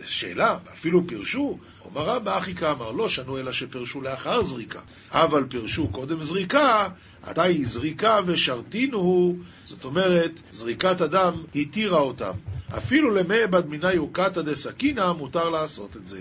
שאלה, 0.05 0.59
אפילו 0.73 1.07
פירשו, 1.07 1.59
אומר 1.85 2.03
רבא 2.03 2.39
אחי 2.39 2.55
כאמר, 2.55 2.91
לא 2.91 3.09
שנו 3.09 3.39
אלא 3.39 3.53
שפירשו 3.53 4.01
לאחר 4.01 4.43
זריקה, 4.43 4.81
אבל 5.11 5.45
פירשו 5.49 5.89
קודם 5.89 6.23
זריקה, 6.23 6.89
עתה 7.23 7.43
היא 7.43 7.67
זריקה 7.67 8.21
ושרתינו, 8.27 9.37
זאת 9.65 9.85
אומרת, 9.85 10.41
זריקת 10.51 11.01
אדם 11.01 11.43
התירה 11.55 11.99
אותם. 11.99 12.33
אפילו 12.79 13.11
למי 13.11 13.47
בד 13.51 13.67
מיני 13.67 13.99
וקתא 13.99 14.43
דסכינא 14.43 15.13
מותר 15.13 15.49
לעשות 15.51 15.97
את 15.97 16.07
זה. 16.07 16.21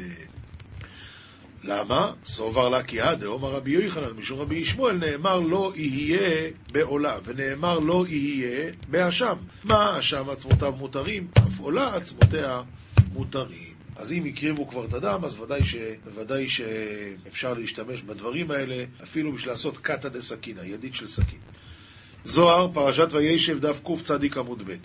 למה? 1.67 2.13
סובר 2.23 2.69
לה 2.69 2.84
כי 2.84 2.97
דאמר 3.19 3.51
רבי 3.51 3.71
יוחנן 3.71 4.12
משום 4.17 4.39
רבי 4.39 4.56
ישמעאל 4.56 4.97
נאמר 4.97 5.39
לא 5.39 5.71
יהיה 5.75 6.51
בעולה, 6.71 7.17
ונאמר 7.25 7.80
לא 7.80 8.06
יהיה 8.08 8.71
באשם. 8.88 9.36
מה 9.63 9.99
אשם 9.99 10.30
עצמותיו 10.30 10.71
מותרים, 10.71 11.28
אף 11.38 11.60
עולה 11.60 11.95
עצמותיה 11.95 12.62
מותרים. 13.13 13.73
אז 13.95 14.13
אם 14.13 14.25
הקריבו 14.25 14.67
כבר 14.67 14.86
את 14.86 14.93
הדם, 14.93 15.19
אז 15.23 15.39
ודאי, 15.39 15.63
ש... 15.63 15.75
ודאי 16.15 16.47
שאפשר 16.47 17.54
להשתמש 17.54 18.01
בדברים 18.01 18.51
האלה, 18.51 18.84
אפילו 19.04 19.32
בשביל 19.32 19.51
לעשות 19.51 19.78
קטא 19.78 20.10
דה 20.10 20.21
סכינא, 20.21 20.62
ידית 20.62 20.95
של 20.95 21.08
סכין. 21.08 21.39
זוהר, 22.23 22.71
פרשת 22.73 23.08
וישב, 23.12 23.60
דף 23.60 23.80
קצ"ד 23.84 24.38
עמוד 24.38 24.63
ב'. 24.65 24.75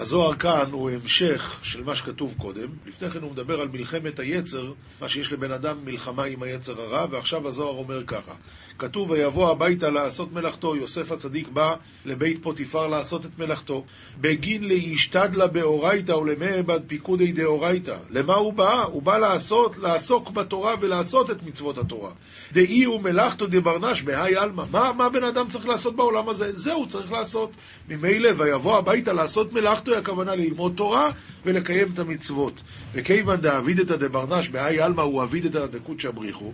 הזוהר 0.00 0.34
כאן 0.34 0.70
הוא 0.72 0.90
המשך 0.90 1.60
של 1.62 1.84
מה 1.84 1.94
שכתוב 1.94 2.34
קודם. 2.38 2.68
לפני 2.86 3.10
כן 3.10 3.22
הוא 3.22 3.32
מדבר 3.32 3.60
על 3.60 3.68
מלחמת 3.68 4.18
היצר, 4.18 4.72
מה 5.00 5.08
שיש 5.08 5.32
לבן 5.32 5.52
אדם 5.52 5.84
מלחמה 5.84 6.24
עם 6.24 6.42
היצר 6.42 6.80
הרע, 6.80 7.06
ועכשיו 7.10 7.48
הזוהר 7.48 7.78
אומר 7.78 8.04
ככה: 8.06 8.34
כתוב 8.78 9.10
ויבוא 9.10 9.50
הביתה 9.50 9.90
לעשות 9.90 10.32
מלאכתו, 10.32 10.76
יוסף 10.76 11.12
הצדיק 11.12 11.48
בא 11.48 11.74
לבית 12.04 12.42
פוטיפר 12.42 12.86
לעשות 12.86 13.26
את 13.26 13.38
מלאכתו. 13.38 13.84
בגין 14.20 14.64
להשתדלה 14.64 15.46
באורייתא 15.46 16.12
ולמעבד 16.12 16.80
פיקודי 16.86 17.32
דאורייתא. 17.32 17.96
למה 18.10 18.34
הוא 18.34 18.52
בא? 18.52 18.82
הוא 18.82 19.02
בא 19.02 19.18
לעשות, 19.18 19.78
לעסוק 19.78 20.30
בתורה 20.30 20.74
ולעשות 20.80 21.30
את 21.30 21.42
מצוות 21.42 21.78
התורה. 21.78 22.10
דאי 22.52 22.84
הוא 22.84 23.00
מלאכתו 23.00 23.46
דברנש 23.46 24.02
בהאי 24.02 24.36
עלמא. 24.36 24.64
מה, 24.70 24.92
מה 24.92 25.08
בן 25.08 25.24
אדם 25.24 25.48
צריך 25.48 25.66
לעשות 25.66 25.96
בעולם 25.96 26.28
הזה? 26.28 26.52
זה 26.52 26.72
הוא 26.72 26.86
צריך 26.86 27.12
לעשות. 27.12 27.50
ממילא 27.88 28.30
ויבוא 28.36 28.76
הביתה 28.76 29.12
לעשות 29.12 29.52
מלאכתו, 29.52 29.94
הכוונה 29.94 30.34
ללמוד 30.34 30.72
תורה 30.76 31.10
ולקיים 31.44 31.88
את 31.94 31.98
המצוות. 31.98 32.52
וכיוון 32.92 33.36
דאבידתא 33.36 33.96
דברנש 33.96 34.48
בהאי 34.48 34.80
עלמא 34.80 35.02
הוא 35.02 35.22
אבידתא 35.22 35.66
דקודשא 35.66 36.10
בריחו. 36.10 36.52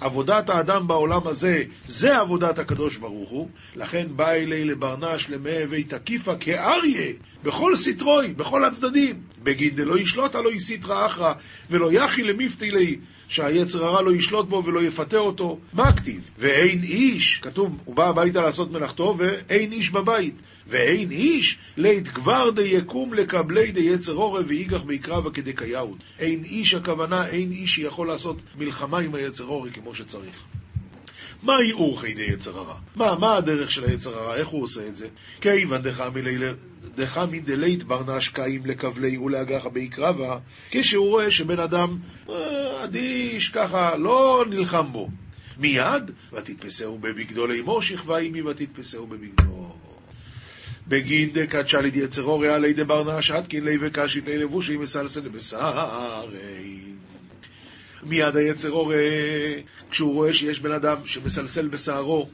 עבודת 0.00 0.50
האדם 0.50 0.88
בעולם 0.88 1.25
הזה, 1.26 1.62
זה 1.86 2.18
עבודת 2.18 2.58
הקדוש 2.58 2.96
ברוך 2.96 3.30
הוא, 3.30 3.48
לכן 3.76 4.06
בא 4.16 4.30
אלי 4.30 4.64
לברנש 4.64 5.30
למהווה 5.30 5.82
תקיפה 5.82 6.36
כאריה, 6.36 7.12
בכל 7.42 7.76
סטרוי, 7.76 8.34
בכל 8.34 8.64
הצדדים. 8.64 9.20
בגיד 9.42 9.76
דלא 9.76 9.98
ישלוט 9.98 10.34
הלא 10.34 10.52
יסיטרא 10.52 11.06
אחרא, 11.06 11.32
ולא 11.70 11.92
יחי 11.92 12.22
למפתי 12.22 12.70
לי, 12.70 12.96
שהיצר 13.28 13.84
הרע 13.84 14.02
לא 14.02 14.14
ישלוט 14.14 14.48
בו 14.48 14.62
ולא 14.64 14.82
יפתה 14.82 15.18
אותו. 15.18 15.58
מה 15.72 15.92
כתיב? 15.92 16.30
ואין 16.38 16.82
איש, 16.82 17.38
כתוב, 17.42 17.78
הוא 17.84 17.96
בא 17.96 18.08
הביתה 18.08 18.40
לעשות 18.40 18.70
מלאכתו, 18.70 19.16
ואין 19.18 19.72
איש 19.72 19.90
בבית. 19.90 20.34
ואין 20.68 21.10
איש 21.10 21.58
לית 21.76 22.08
גבר 22.08 22.50
יקום 22.60 23.14
לקבלי 23.14 23.72
יצר 23.76 24.12
עורב 24.12 24.44
ואיגח 24.48 24.82
ביקרבה 24.82 25.30
כדקייאות. 25.30 25.98
אין 26.18 26.44
איש 26.44 26.74
הכוונה, 26.74 27.26
אין 27.26 27.52
איש 27.52 27.74
שיכול 27.74 28.08
לעשות 28.08 28.42
מלחמה 28.58 28.98
עם 28.98 29.14
היצר 29.14 29.44
עורב 29.44 29.72
כמו 29.72 29.94
שצריך. 29.94 30.44
מהי 31.42 31.72
אורכי 31.72 32.14
די 32.14 32.22
יצר 32.22 32.58
הרע? 32.58 32.78
מה, 32.96 33.14
מה 33.14 33.36
הדרך 33.36 33.70
של 33.70 33.84
היצר 33.84 34.18
הרע? 34.18 34.36
איך 34.36 34.48
הוא 34.48 34.62
עושה 34.62 34.88
את 34.88 34.96
זה? 34.96 35.08
כיוון 35.40 35.82
דחמי 36.96 37.40
דלית 37.40 37.82
ברנש 37.82 38.28
קאים 38.28 38.66
לכבלי 38.66 39.18
ולאגחה 39.18 39.68
ביקרבה, 39.68 40.38
כשהוא 40.70 41.08
רואה 41.08 41.30
שבן 41.30 41.58
אדם 41.58 41.98
אה, 42.28 42.84
אדיש, 42.84 43.48
ככה, 43.48 43.96
לא 43.96 44.44
נלחם 44.48 44.92
בו. 44.92 45.08
מיד, 45.58 46.10
ותתפסהו 46.32 46.98
בבגדו 46.98 47.46
לאמור 47.46 47.82
שכבה 47.82 48.18
עמי 48.18 48.42
ותתפסהו 48.42 49.06
בבגדו. 49.06 49.72
בגין 50.88 51.32
דקדשה 51.32 51.80
לידי 51.80 51.98
יצרו 51.98 52.38
ריאה 52.38 52.58
לידי 52.58 52.84
ברנש 52.84 53.30
עדקין 53.30 53.64
לי 53.64 53.76
וקשית 53.80 54.26
לי 54.26 54.38
לבושי 54.38 54.76
מסלסל 54.76 55.28
בשרי. 55.28 56.95
מיד 58.08 58.36
היצר 58.36 58.70
אור, 58.70 58.92
כשהוא 59.90 60.14
רואה 60.14 60.32
שיש 60.32 60.60
בן 60.60 60.72
אדם 60.72 60.96
שמסלסל 61.04 61.68
בשערו, 61.68 62.28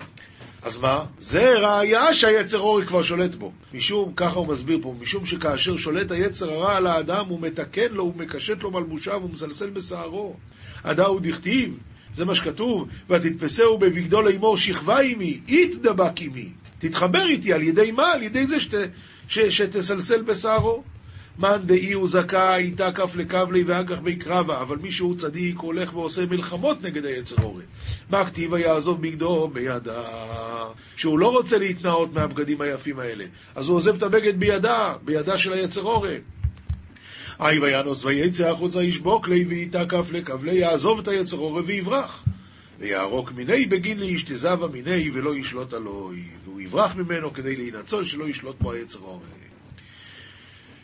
אז 0.62 0.76
מה? 0.76 1.04
זה 1.18 1.58
ראיה 1.58 2.14
שהיצר 2.14 2.58
אורי 2.58 2.86
כבר 2.86 3.02
שולט 3.02 3.34
בו. 3.34 3.52
משום, 3.74 4.12
ככה 4.16 4.38
הוא 4.38 4.46
מסביר 4.46 4.78
פה, 4.82 4.94
משום 5.00 5.26
שכאשר 5.26 5.76
שולט 5.76 6.10
היצר 6.10 6.52
הרע 6.52 6.76
על 6.76 6.86
האדם, 6.86 7.26
הוא 7.28 7.40
מתקן 7.40 7.88
לו, 7.90 8.02
הוא 8.02 8.16
מקשט 8.16 8.62
לו 8.62 8.70
מלבושיו, 8.70 9.22
הוא 9.22 9.30
מסלסל 9.30 9.70
בשערו. 9.70 10.36
הדאו 10.84 11.18
דכתיב, 11.18 11.78
זה 12.14 12.24
מה 12.24 12.34
שכתוב, 12.34 12.88
ותתפסהו 13.10 13.78
בבגדו 13.78 14.22
לאמור 14.22 14.56
שכבה 14.56 15.00
עמי, 15.00 15.40
יתדבק 15.48 16.20
עמי. 16.20 16.48
תתחבר 16.78 17.26
איתי, 17.28 17.52
על 17.52 17.62
ידי 17.62 17.90
מה? 17.90 18.12
על 18.12 18.22
ידי 18.22 18.46
זה 18.46 18.60
שת, 18.60 18.74
ש, 19.28 19.38
שתסלסל 19.38 20.22
בשערו. 20.22 20.82
מאן 21.38 21.58
דאי 21.66 21.92
הוא 21.92 22.08
זכאי, 22.08 22.70
תקף 22.70 23.16
לקבלי 23.16 23.62
ואגח 23.62 23.98
בי 23.98 24.16
קרבה, 24.16 24.60
אבל 24.60 24.76
מי 24.76 24.92
שהוא 24.92 25.16
צדיק 25.16 25.58
הולך 25.58 25.94
ועושה 25.94 26.26
מלחמות 26.26 26.82
נגד 26.82 27.04
היצר 27.04 27.42
אורן. 27.42 27.62
מה 28.10 28.30
כתיבה 28.30 28.60
יעזוב 28.60 29.02
בגדו 29.02 29.48
בידה? 29.48 30.02
שהוא 30.96 31.18
לא 31.18 31.28
רוצה 31.28 31.58
להתנאות 31.58 32.14
מהבגדים 32.14 32.60
היפים 32.60 32.98
האלה, 32.98 33.24
אז 33.54 33.68
הוא 33.68 33.76
עוזב 33.76 33.96
את 33.96 34.02
הבגד 34.02 34.40
בידה, 34.40 34.94
בידה 35.04 35.38
של 35.38 35.52
היצר 35.52 35.82
אורן. 35.82 36.20
אי 37.40 37.58
וינוס 37.58 38.04
ויצא 38.04 38.50
החוצה 38.50 38.82
ישבוק 38.82 39.28
לי 39.28 39.44
ויתקף 39.44 40.06
לקבלי, 40.10 40.54
יעזוב 40.54 40.98
את 40.98 41.08
היצר 41.08 41.36
אורן 41.36 41.64
ויברח. 41.66 42.24
ויערוק 42.78 43.32
מיני 43.32 43.66
בגין 43.66 43.98
לאשתזבה 43.98 44.66
מיני 44.66 45.10
ולא 45.14 45.36
ישלוט 45.36 45.72
עלוי, 45.72 46.22
והוא 46.44 46.60
יברח 46.60 46.96
ממנו 46.96 47.32
כדי 47.32 47.56
להינצול 47.56 48.04
שלא 48.04 48.28
ישלוט 48.28 48.56
בו 48.60 48.72
היצר 48.72 48.98
אורן. 48.98 49.41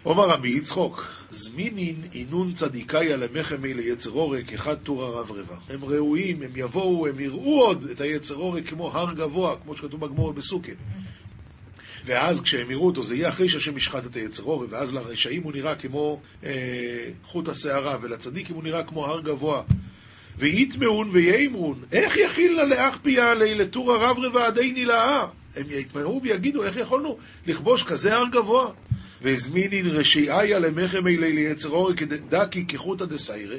אומר 0.08 0.28
רבי 0.28 0.48
יצחוק, 0.48 1.06
זמינין 1.30 1.96
אינון 2.14 2.52
צדיקאיה 2.52 3.16
למחמי 3.16 3.74
ליצר 3.74 4.10
עורק, 4.10 4.52
אחד 4.52 4.74
טור 4.74 5.04
הרב 5.04 5.30
רבע. 5.30 5.56
הם 5.68 5.84
ראויים, 5.84 6.42
הם 6.42 6.50
יבואו, 6.56 7.06
הם 7.06 7.20
יראו 7.20 7.60
עוד 7.60 7.84
את 7.84 8.00
היצר 8.00 8.34
עורק 8.34 8.68
כמו 8.68 8.90
הר 8.92 9.14
גבוה, 9.14 9.56
כמו 9.62 9.76
שכתוב 9.76 10.00
בגמור 10.00 10.32
בסוכה. 10.32 10.72
ואז 12.04 12.40
כשהם 12.40 12.70
יראו 12.70 12.86
אותו, 12.86 13.02
זה 13.02 13.16
יהיה 13.16 13.28
אחרי 13.28 13.48
שהשם 13.48 13.76
ישחט 13.76 14.06
את 14.06 14.16
היצר 14.16 14.42
עורק, 14.42 14.68
ואז 14.70 14.94
לרשעים 14.94 15.42
הוא 15.42 15.52
נראה 15.52 15.74
כמו 15.74 16.20
אה, 16.44 16.50
חוט 17.24 17.48
השערה, 17.48 17.96
ולצדיקים 18.02 18.56
הוא 18.56 18.64
נראה 18.64 18.84
כמו 18.84 19.06
הר 19.06 19.20
גבוה. 19.20 19.62
ויטמעון 20.38 21.10
ויימרון, 21.12 21.82
איך 21.92 22.16
יכיל 22.16 22.62
לאח 22.62 22.98
פיה 23.02 23.30
עלי 23.30 23.54
לטור 23.54 23.92
הרב 23.92 24.16
רבע 24.18 24.46
עדי 24.46 24.72
נילאה? 24.72 25.26
הם 25.56 25.66
יתמעו 25.70 26.20
ויגידו, 26.22 26.64
איך 26.64 26.76
יכולנו 26.76 27.18
לכבוש 27.46 27.82
כזה 27.82 28.16
הר 28.16 28.24
גבוה? 28.32 28.70
והזמינין 29.22 29.86
רשיעיה 29.86 30.58
למחם 30.58 31.06
אלי 31.06 31.32
ליצר 31.32 31.68
אורי 31.68 31.94
דקי 32.28 32.64
כחוטא 32.68 33.04
דסיירא. 33.04 33.56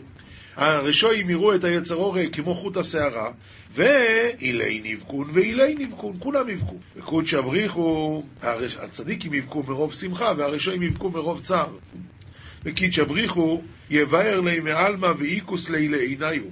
הרשועים 0.55 1.29
יראו 1.29 1.55
את 1.55 1.63
היצר 1.63 1.95
אורי 1.95 2.29
כמו 2.31 2.55
חוט 2.55 2.77
השערה, 2.77 3.31
ואילי 3.73 4.81
נבכון 4.83 5.29
ואילי 5.33 5.75
נבכון, 5.79 6.15
כולם 6.19 6.49
יבכו. 6.49 6.77
וקודשא 6.95 7.41
בריחו, 7.41 8.23
הצדיקים 8.79 9.33
יבכו 9.33 9.63
מרוב 9.63 9.93
שמחה, 9.93 10.33
והרשועים 10.37 10.83
יבכו 10.83 11.09
מרוב 11.09 11.41
צער. 11.41 11.77
וקידשא 12.65 13.03
בריחו, 13.03 13.61
יבאר 13.89 14.39
לי 14.39 14.59
מעלמא 14.59 15.13
ואיקוס 15.19 15.69
לי 15.69 15.89
לעיניו. 15.89 16.43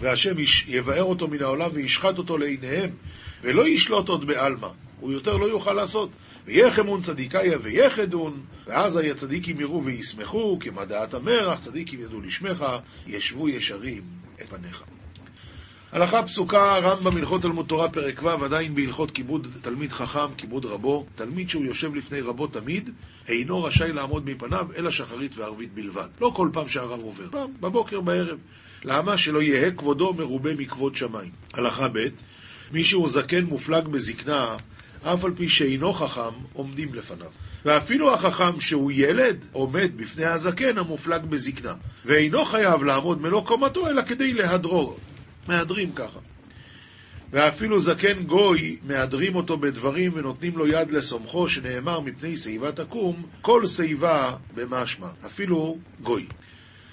והשם 0.00 0.34
יבאר 0.66 1.02
אותו 1.02 1.28
מן 1.28 1.42
העולם 1.42 1.70
וישחט 1.74 2.18
אותו 2.18 2.38
לעיניהם, 2.38 2.90
ולא 3.42 3.68
ישלוט 3.68 4.08
עוד 4.08 4.26
בעלמא. 4.26 4.68
הוא 5.00 5.12
יותר 5.12 5.36
לא 5.36 5.46
יוכל 5.46 5.72
לעשות. 5.72 6.10
ויחמון 6.46 7.02
צדיקאיה 7.02 7.58
ויחדון, 7.62 8.42
ואז 8.66 8.96
הצדיקים 8.96 9.60
יראו 9.60 9.84
וישמחו, 9.84 10.58
כמה 10.60 10.84
דעת 10.84 11.14
המרח, 11.14 11.60
צדיקים 11.60 12.00
ידעו 12.00 12.20
לשמך, 12.20 12.64
ישבו 13.06 13.48
ישרים 13.48 14.02
את 14.40 14.48
פניך. 14.48 14.82
הלכה 15.92 16.22
פסוקה, 16.22 16.78
רמב"ם 16.78 17.16
הלכות 17.16 17.42
תלמוד 17.42 17.66
תורה 17.66 17.88
פרק 17.88 18.22
ו', 18.22 18.44
עדיין 18.44 18.74
בהלכות 18.74 19.10
כיבוד 19.10 19.46
תלמיד 19.60 19.92
חכם, 19.92 20.34
כיבוד 20.36 20.64
רבו. 20.66 21.06
תלמיד 21.14 21.48
שהוא 21.48 21.64
יושב 21.64 21.94
לפני 21.94 22.20
רבו 22.20 22.46
תמיד, 22.46 22.90
אינו 23.28 23.64
רשאי 23.64 23.92
לעמוד 23.92 24.30
מפניו, 24.30 24.66
אלא 24.76 24.90
שחרית 24.90 25.36
וערבית 25.36 25.74
בלבד. 25.74 26.08
לא 26.20 26.32
כל 26.34 26.48
פעם 26.52 26.68
שהרב 26.68 27.00
עובר, 27.00 27.30
פעם, 27.30 27.50
בבוקר, 27.60 28.00
בערב. 28.00 28.38
למה? 28.84 29.18
שלא 29.18 29.42
יהא 29.42 29.70
כבודו 29.76 30.14
מרובה 30.14 30.54
מכבוד 30.54 30.96
שמיים. 30.96 31.30
הלכה 31.54 31.88
ב', 31.88 32.06
מי 32.72 32.84
שהוא 32.84 33.08
זקן 33.08 33.44
מופלג 33.44 33.88
בזקנה, 33.88 34.56
אף 35.04 35.24
על 35.24 35.32
פי 35.36 35.48
שאינו 35.48 35.92
חכם, 35.92 36.34
עומדים 36.52 36.94
לפניו. 36.94 37.30
ואפילו 37.64 38.14
החכם 38.14 38.60
שהוא 38.60 38.92
ילד, 38.94 39.44
עומד 39.52 39.90
בפני 39.96 40.24
הזקן 40.24 40.78
המופלג 40.78 41.24
בזקנה, 41.24 41.74
ואינו 42.04 42.44
חייב 42.44 42.82
לעמוד 42.82 43.20
מלוא 43.20 43.46
קומתו, 43.46 43.88
אלא 43.88 44.02
כדי 44.02 44.32
להדרו. 44.32 44.96
מהדרים 45.48 45.92
ככה. 45.92 46.18
ואפילו 47.30 47.80
זקן 47.80 48.22
גוי, 48.22 48.76
מהדרים 48.82 49.34
אותו 49.34 49.56
בדברים 49.58 50.12
ונותנים 50.14 50.58
לו 50.58 50.66
יד 50.66 50.90
לסומכו, 50.90 51.48
שנאמר 51.48 52.00
מפני 52.00 52.36
שיבה 52.36 52.72
תקום, 52.72 53.22
כל 53.40 53.66
שיבה 53.66 54.36
במשמע, 54.54 55.08
אפילו 55.26 55.78
גוי. 56.02 56.26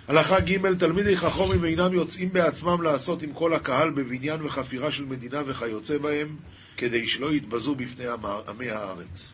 הלכה 0.08 0.40
ג' 0.40 0.76
תלמידי 0.76 1.18
חכומים 1.18 1.66
אינם 1.66 1.94
יוצאים 1.94 2.34
בעצמם 2.34 2.82
לעשות 2.82 3.22
עם 3.22 3.34
כל 3.34 3.54
הקהל 3.54 3.90
בבניין 3.90 4.46
וחפירה 4.46 4.92
של 4.92 5.06
מדינה 5.06 5.42
וכיוצא 5.48 5.98
בהם, 5.98 6.36
כדי 6.82 7.08
שלא 7.08 7.34
יתבזו 7.34 7.76
בפני 7.76 8.06
עמי 8.48 8.70
הארץ. 8.70 9.34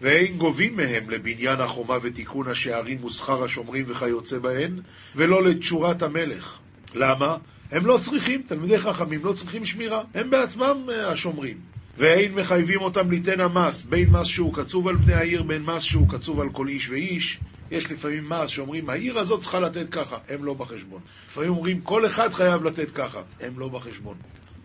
ואין 0.00 0.36
גובים 0.36 0.76
מהם 0.76 1.10
לבניין 1.10 1.60
החומה 1.60 1.94
ותיקון 2.02 2.48
השערים 2.48 3.04
ושכר 3.04 3.44
השומרים 3.44 3.84
וכיוצא 3.88 4.38
בהן, 4.38 4.80
ולא 5.16 5.44
לתשורת 5.44 6.02
המלך. 6.02 6.58
למה? 6.94 7.36
הם 7.70 7.86
לא 7.86 7.98
צריכים, 7.98 8.42
תלמידי 8.42 8.78
חכמים 8.78 9.24
לא 9.24 9.32
צריכים 9.32 9.64
שמירה, 9.64 10.02
הם 10.14 10.30
בעצמם 10.30 10.86
אה, 10.88 11.08
השומרים. 11.12 11.56
ואין 11.96 12.34
מחייבים 12.34 12.80
אותם 12.80 13.10
ליתן 13.10 13.40
המס, 13.40 13.84
בין 13.84 14.10
מס 14.10 14.26
שהוא 14.26 14.54
קצוב 14.54 14.88
על 14.88 14.96
בני 14.96 15.14
העיר, 15.14 15.42
בין 15.42 15.62
מס 15.62 15.82
שהוא 15.82 16.08
קצוב 16.08 16.40
על 16.40 16.48
כל 16.52 16.68
איש 16.68 16.90
ואיש. 16.90 17.38
יש 17.70 17.90
לפעמים 17.90 18.28
מס 18.28 18.50
שאומרים, 18.50 18.90
העיר 18.90 19.18
הזאת 19.18 19.40
צריכה 19.40 19.60
לתת 19.60 19.86
ככה, 19.90 20.16
הם 20.28 20.44
לא 20.44 20.54
בחשבון. 20.54 21.00
לפעמים 21.30 21.50
אומרים, 21.50 21.80
כל 21.80 22.06
אחד 22.06 22.32
חייב 22.32 22.64
לתת 22.64 22.90
ככה, 22.90 23.20
הם 23.40 23.58
לא 23.58 23.68
בחשבון. 23.68 24.16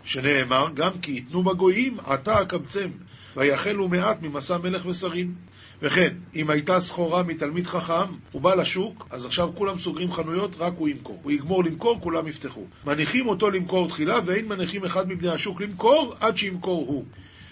שנאמר, 0.03 0.67
גם 0.73 0.91
כי 1.01 1.11
ייתנו 1.11 1.43
בגויים, 1.43 1.97
עתה 2.05 2.41
אקבצם, 2.41 2.89
ויחלו 3.35 3.87
מעט 3.87 4.21
ממסע 4.21 4.57
מלך 4.57 4.85
ושרים. 4.85 5.33
וכן, 5.81 6.13
אם 6.35 6.49
הייתה 6.49 6.79
סחורה 6.79 7.23
מתלמיד 7.23 7.67
חכם, 7.67 8.13
הוא 8.31 8.41
בא 8.41 8.55
לשוק, 8.55 9.07
אז 9.09 9.25
עכשיו 9.25 9.49
כולם 9.55 9.77
סוגרים 9.77 10.13
חנויות, 10.13 10.55
רק 10.59 10.73
הוא 10.77 10.89
ימכור. 10.89 11.19
הוא 11.23 11.31
יגמור 11.31 11.63
למכור, 11.63 11.99
כולם 12.01 12.27
יפתחו. 12.27 12.65
מניחים 12.85 13.27
אותו 13.27 13.49
למכור 13.49 13.89
תחילה, 13.89 14.19
ואין 14.25 14.47
מניחים 14.47 14.85
אחד 14.85 15.09
מבני 15.09 15.29
השוק 15.29 15.61
למכור, 15.61 16.15
עד 16.19 16.37
שימכור 16.37 16.85
הוא. 16.87 17.05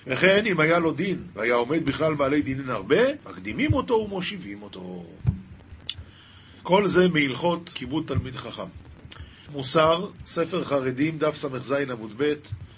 וכן, 0.08 0.46
אם 0.46 0.60
היה 0.60 0.80
לו 0.80 0.92
דין, 0.92 1.24
והיה 1.34 1.56
עומד 1.56 1.86
בכלל 1.86 2.14
בעלי 2.14 2.42
דינין 2.42 2.70
הרבה, 2.70 3.02
מקדימים 3.30 3.74
אותו 3.74 3.94
ומושיבים 3.94 4.62
אותו. 4.62 5.06
כל 6.64 6.88
זה 6.88 7.08
מהלכות 7.08 7.70
כיבוד 7.70 8.04
תלמיד 8.08 8.36
חכם. 8.36 8.68
מוסר, 9.52 10.08
ספר 10.26 10.64
חרדים, 10.64 11.18
דף 11.18 11.38
ס"ז 11.38 11.72
עמוד 11.72 12.14
ב', 12.18 12.34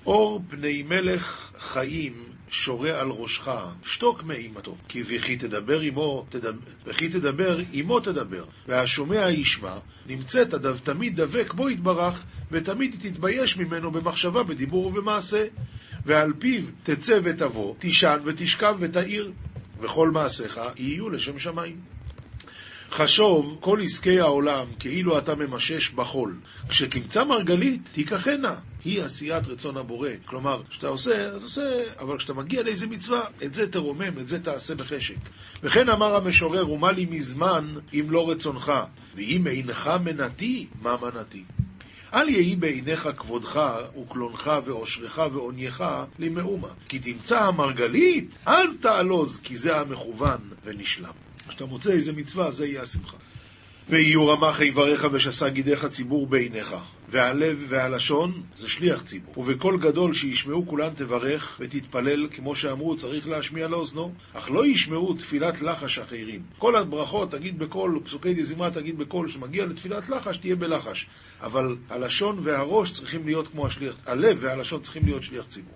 אור 0.06 0.42
פני 0.50 0.84
מלך 0.84 1.52
חיים 1.60 2.14
שורה 2.50 3.00
על 3.02 3.10
ראשך, 3.10 3.52
שתוק 3.86 4.24
מאימתו, 4.24 4.76
כי 4.88 5.02
וכי 5.06 5.38
תדבר 5.38 5.80
עמו, 5.80 6.26
תדבר, 6.30 6.60
וכי 6.86 7.10
תדבר 7.10 7.60
עמו 7.72 8.00
תדבר, 8.00 8.46
והשומע 8.68 9.30
ישמע, 9.30 9.78
נמצאת 10.08 10.54
הדב 10.54 10.78
תמיד 10.78 11.22
דבק 11.22 11.54
בו 11.54 11.70
יתברך, 11.70 12.24
ותמיד 12.52 12.96
תתבייש 13.02 13.58
ממנו 13.58 13.92
במחשבה, 13.92 14.44
בדיבור 14.44 14.86
ובמעשה, 14.86 15.46
ועל 16.06 16.34
פיו 16.40 16.64
תצא 16.84 17.20
ותבוא, 17.24 17.76
תישן 17.80 18.18
ותשכב 18.26 18.76
ותאיר, 18.80 19.32
וכל 19.80 20.12
מעשיך 20.12 20.60
יהיו 20.78 21.10
לשם 21.10 21.40
שמיים. 21.40 21.93
חשוב 22.94 23.58
כל 23.60 23.80
עסקי 23.84 24.20
העולם 24.20 24.66
כאילו 24.80 25.18
אתה 25.18 25.36
ממשש 25.36 25.90
בחול. 25.90 26.36
כשתמצא 26.70 27.24
מרגלית, 27.24 27.82
תיקחנה. 27.94 28.56
היא 28.86 29.02
עשיית 29.02 29.48
רצון 29.48 29.78
הבורא. 29.78 30.10
כלומר, 30.26 30.62
כשאתה 30.70 30.88
עושה, 30.88 31.28
אז 31.28 31.44
עושה, 31.44 31.84
אבל 32.00 32.18
כשאתה 32.18 32.34
מגיע 32.34 32.64
לאיזה 32.64 32.88
מצווה, 32.88 33.22
את 33.44 33.54
זה 33.54 33.72
תרומם, 33.72 34.20
את 34.20 34.28
זה 34.28 34.44
תעשה 34.44 34.76
בחשק. 34.76 35.16
וכן 35.64 35.90
אמר 35.90 36.16
המשורר, 36.16 36.72
ומה 36.72 36.92
לי 36.92 37.06
מזמן 37.06 37.76
אם 37.94 38.06
לא 38.10 38.30
רצונך, 38.30 38.72
ואם 39.16 39.48
אינך 39.48 39.92
מנתי, 40.04 40.68
מה 40.82 40.96
מנתי? 41.02 41.44
אל 42.14 42.30
יהי 42.30 42.56
בעיניך 42.56 43.10
כבודך 43.18 43.62
וקלונך 44.02 44.52
ועושרך 44.66 45.20
ועונייך 45.34 45.84
למאומה. 46.20 46.70
כי 46.90 47.00
תמצא 47.00 47.40
המרגלית, 47.40 48.38
אז 48.46 48.78
תעלוז, 48.78 49.40
כי 49.44 49.56
זה 49.58 49.80
המכוון 49.80 50.40
ונשלם. 50.64 51.33
כשאתה 51.48 51.66
מוצא 51.66 51.92
איזה 51.92 52.14
מצווה, 52.14 52.52
זה 52.52 52.68
יהיה 52.68 52.82
השמחה. 52.82 53.18
ויהיו 53.90 54.28
רמך 54.28 54.62
איבריך 54.62 55.08
ושסה 55.12 55.50
גידיך 55.50 55.86
ציבור 55.86 56.28
בעיניך. 56.28 56.76
והלב 57.10 57.66
והלשון 57.70 58.44
זה 58.56 58.70
שליח 58.70 59.04
ציבור. 59.04 59.38
ובקול 59.38 59.80
גדול 59.80 60.14
שישמעו 60.14 60.68
כולן 60.68 60.94
תברך 60.94 61.58
ותתפלל, 61.60 62.28
כמו 62.32 62.56
שאמרו, 62.56 62.96
צריך 62.96 63.28
להשמיע 63.28 63.68
לאוזנו, 63.68 64.14
אך 64.34 64.52
לא 64.52 64.66
ישמעו 64.66 65.14
תפילת 65.14 65.62
לחש 65.62 66.00
אחרים. 66.00 66.42
כל 66.58 66.76
הברכות 66.76 67.32
תגיד 67.32 67.60
בקול, 67.60 68.00
פסוקי 68.04 68.34
דזמרה 68.34 68.72
תגיד 68.72 68.98
בקול, 68.98 69.32
שמגיע 69.32 69.66
לתפילת 69.66 70.10
לחש 70.10 70.38
תהיה 70.38 70.56
בלחש. 70.56 71.08
אבל 71.42 71.76
הלשון 71.90 72.40
והראש 72.44 72.92
צריכים 72.92 73.26
להיות 73.26 73.48
כמו 73.48 73.68
השליח, 73.68 73.96
הלב 74.06 74.38
והלשון 74.42 74.82
צריכים 74.82 75.06
להיות 75.06 75.24
שליח 75.24 75.46
ציבור. 75.46 75.74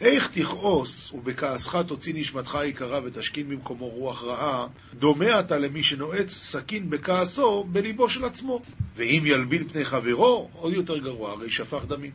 איך 0.00 0.30
תכעוס 0.32 1.12
ובכעסך 1.12 1.76
תוציא 1.86 2.14
נשמתך 2.16 2.58
יקרה 2.64 3.00
ותשכין 3.04 3.48
במקומו 3.48 3.88
רוח 3.88 4.22
רעה, 4.24 4.66
דומה 4.94 5.40
אתה 5.40 5.58
למי 5.58 5.82
שנועץ 5.82 6.30
סכין 6.30 6.90
בכעסו 6.90 7.64
בליבו 7.64 8.08
של 8.08 8.24
עצמו. 8.24 8.62
ואם 8.96 9.22
ילבין 9.26 9.68
פני 9.68 9.84
חברו, 9.84 10.50
עוד 10.52 10.72
יותר 10.72 10.98
גרוע, 10.98 11.30
הרי 11.30 11.50
שפך 11.50 11.84
דמים. 11.88 12.10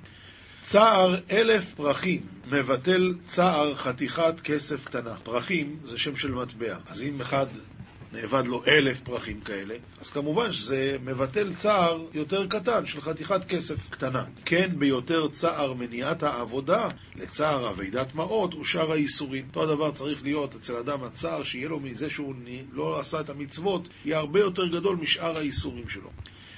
צער 0.62 1.16
אלף 1.32 1.74
פרחים 1.74 2.22
מבטל 2.52 3.14
צער 3.26 3.76
חתיכת 3.76 4.42
כסף 4.44 4.86
קטנה. 4.86 5.16
פרחים 5.24 5.80
זה 5.86 5.98
שם 5.98 6.16
של 6.16 6.32
מטבע. 6.32 6.78
אז 6.88 7.04
אם 7.04 7.22
אחד 7.22 7.46
נאבד 8.14 8.48
לו 8.48 8.64
אלף 8.68 9.00
פרחים 9.00 9.42
כאלה, 9.42 9.76
אז 10.00 10.12
כמובן 10.12 10.52
שזה 10.52 10.98
מבטל 11.04 11.54
צער 11.54 12.08
יותר 12.14 12.48
קטן 12.48 12.86
של 12.86 13.02
חתיכת 13.02 13.46
כסף 13.48 13.90
קטנה. 13.90 14.24
כן 14.46 14.80
ביותר 14.80 15.28
צער 15.28 15.74
מניעת 15.74 16.24
העבודה 16.24 16.88
לצער 17.16 17.70
אבידת 17.70 18.16
מעות 18.16 18.56
ושאר 18.56 18.92
האיסורים. 18.92 19.46
אותו 19.48 19.64
הדבר 19.64 19.92
צריך 19.92 20.24
להיות 20.24 20.56
אצל 20.56 20.76
אדם 20.76 21.04
הצער 21.04 21.44
שיהיה 21.44 21.68
לו 21.68 21.80
מזה 21.80 22.10
שהוא 22.10 22.36
לא 22.72 23.00
עשה 23.00 23.20
את 23.20 23.30
המצוות, 23.30 23.88
יהיה 24.06 24.18
הרבה 24.18 24.40
יותר 24.40 24.68
גדול 24.68 24.96
משאר 24.96 25.38
האיסורים 25.38 25.90
שלו. 25.90 26.10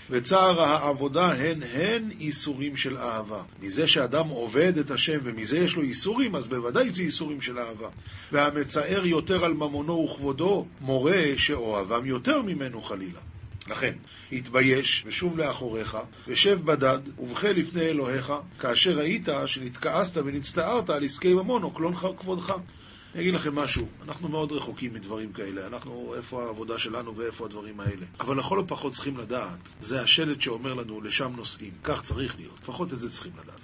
וצער 0.09 0.61
העבודה 0.61 1.27
הן 1.27 1.63
הן 1.63 2.11
איסורים 2.19 2.77
של 2.77 2.97
אהבה. 2.97 3.43
מזה 3.61 3.87
שאדם 3.87 4.27
עובד 4.27 4.77
את 4.77 4.91
השם 4.91 5.19
ומזה 5.23 5.59
יש 5.59 5.75
לו 5.75 5.81
איסורים, 5.81 6.35
אז 6.35 6.47
בוודאי 6.47 6.89
זה 6.89 7.03
איסורים 7.03 7.41
של 7.41 7.59
אהבה. 7.59 7.89
והמצער 8.31 9.05
יותר 9.05 9.45
על 9.45 9.53
ממונו 9.53 9.93
וכבודו, 9.93 10.67
מורה 10.81 11.23
שאוהבם 11.37 12.05
יותר 12.05 12.41
ממנו 12.41 12.81
חלילה. 12.81 13.19
לכן, 13.67 13.93
התבייש 14.31 15.03
ושוב 15.05 15.37
לאחוריך, 15.37 15.97
ושב 16.27 16.59
בדד, 16.65 16.99
ובכה 17.19 17.51
לפני 17.51 17.81
אלוהיך, 17.81 18.33
כאשר 18.59 18.97
ראית 18.97 19.29
שנתכעסת 19.45 20.17
ונצטערת 20.25 20.89
על 20.89 21.03
עסקי 21.03 21.33
ממון 21.33 21.63
או 21.63 21.71
קלון 21.71 21.95
כבודך. 22.17 22.53
אני 23.15 23.23
אגיד 23.23 23.33
לכם 23.33 23.55
משהו, 23.55 23.87
אנחנו 24.03 24.29
מאוד 24.29 24.51
רחוקים 24.51 24.93
מדברים 24.93 25.33
כאלה, 25.33 25.67
אנחנו, 25.67 26.13
איפה 26.17 26.43
העבודה 26.43 26.79
שלנו 26.79 27.17
ואיפה 27.17 27.45
הדברים 27.45 27.79
האלה. 27.79 28.05
אבל 28.19 28.39
לכל 28.39 28.59
הפחות 28.59 28.93
צריכים 28.93 29.17
לדעת, 29.17 29.59
זה 29.81 30.01
השלט 30.01 30.41
שאומר 30.41 30.73
לנו, 30.73 31.01
לשם 31.01 31.33
נוסעים, 31.35 31.71
כך 31.83 32.01
צריך 32.01 32.35
להיות, 32.35 32.59
לפחות 32.61 32.93
את 32.93 32.99
זה 32.99 33.11
צריכים 33.11 33.31
לדעת. 33.43 33.59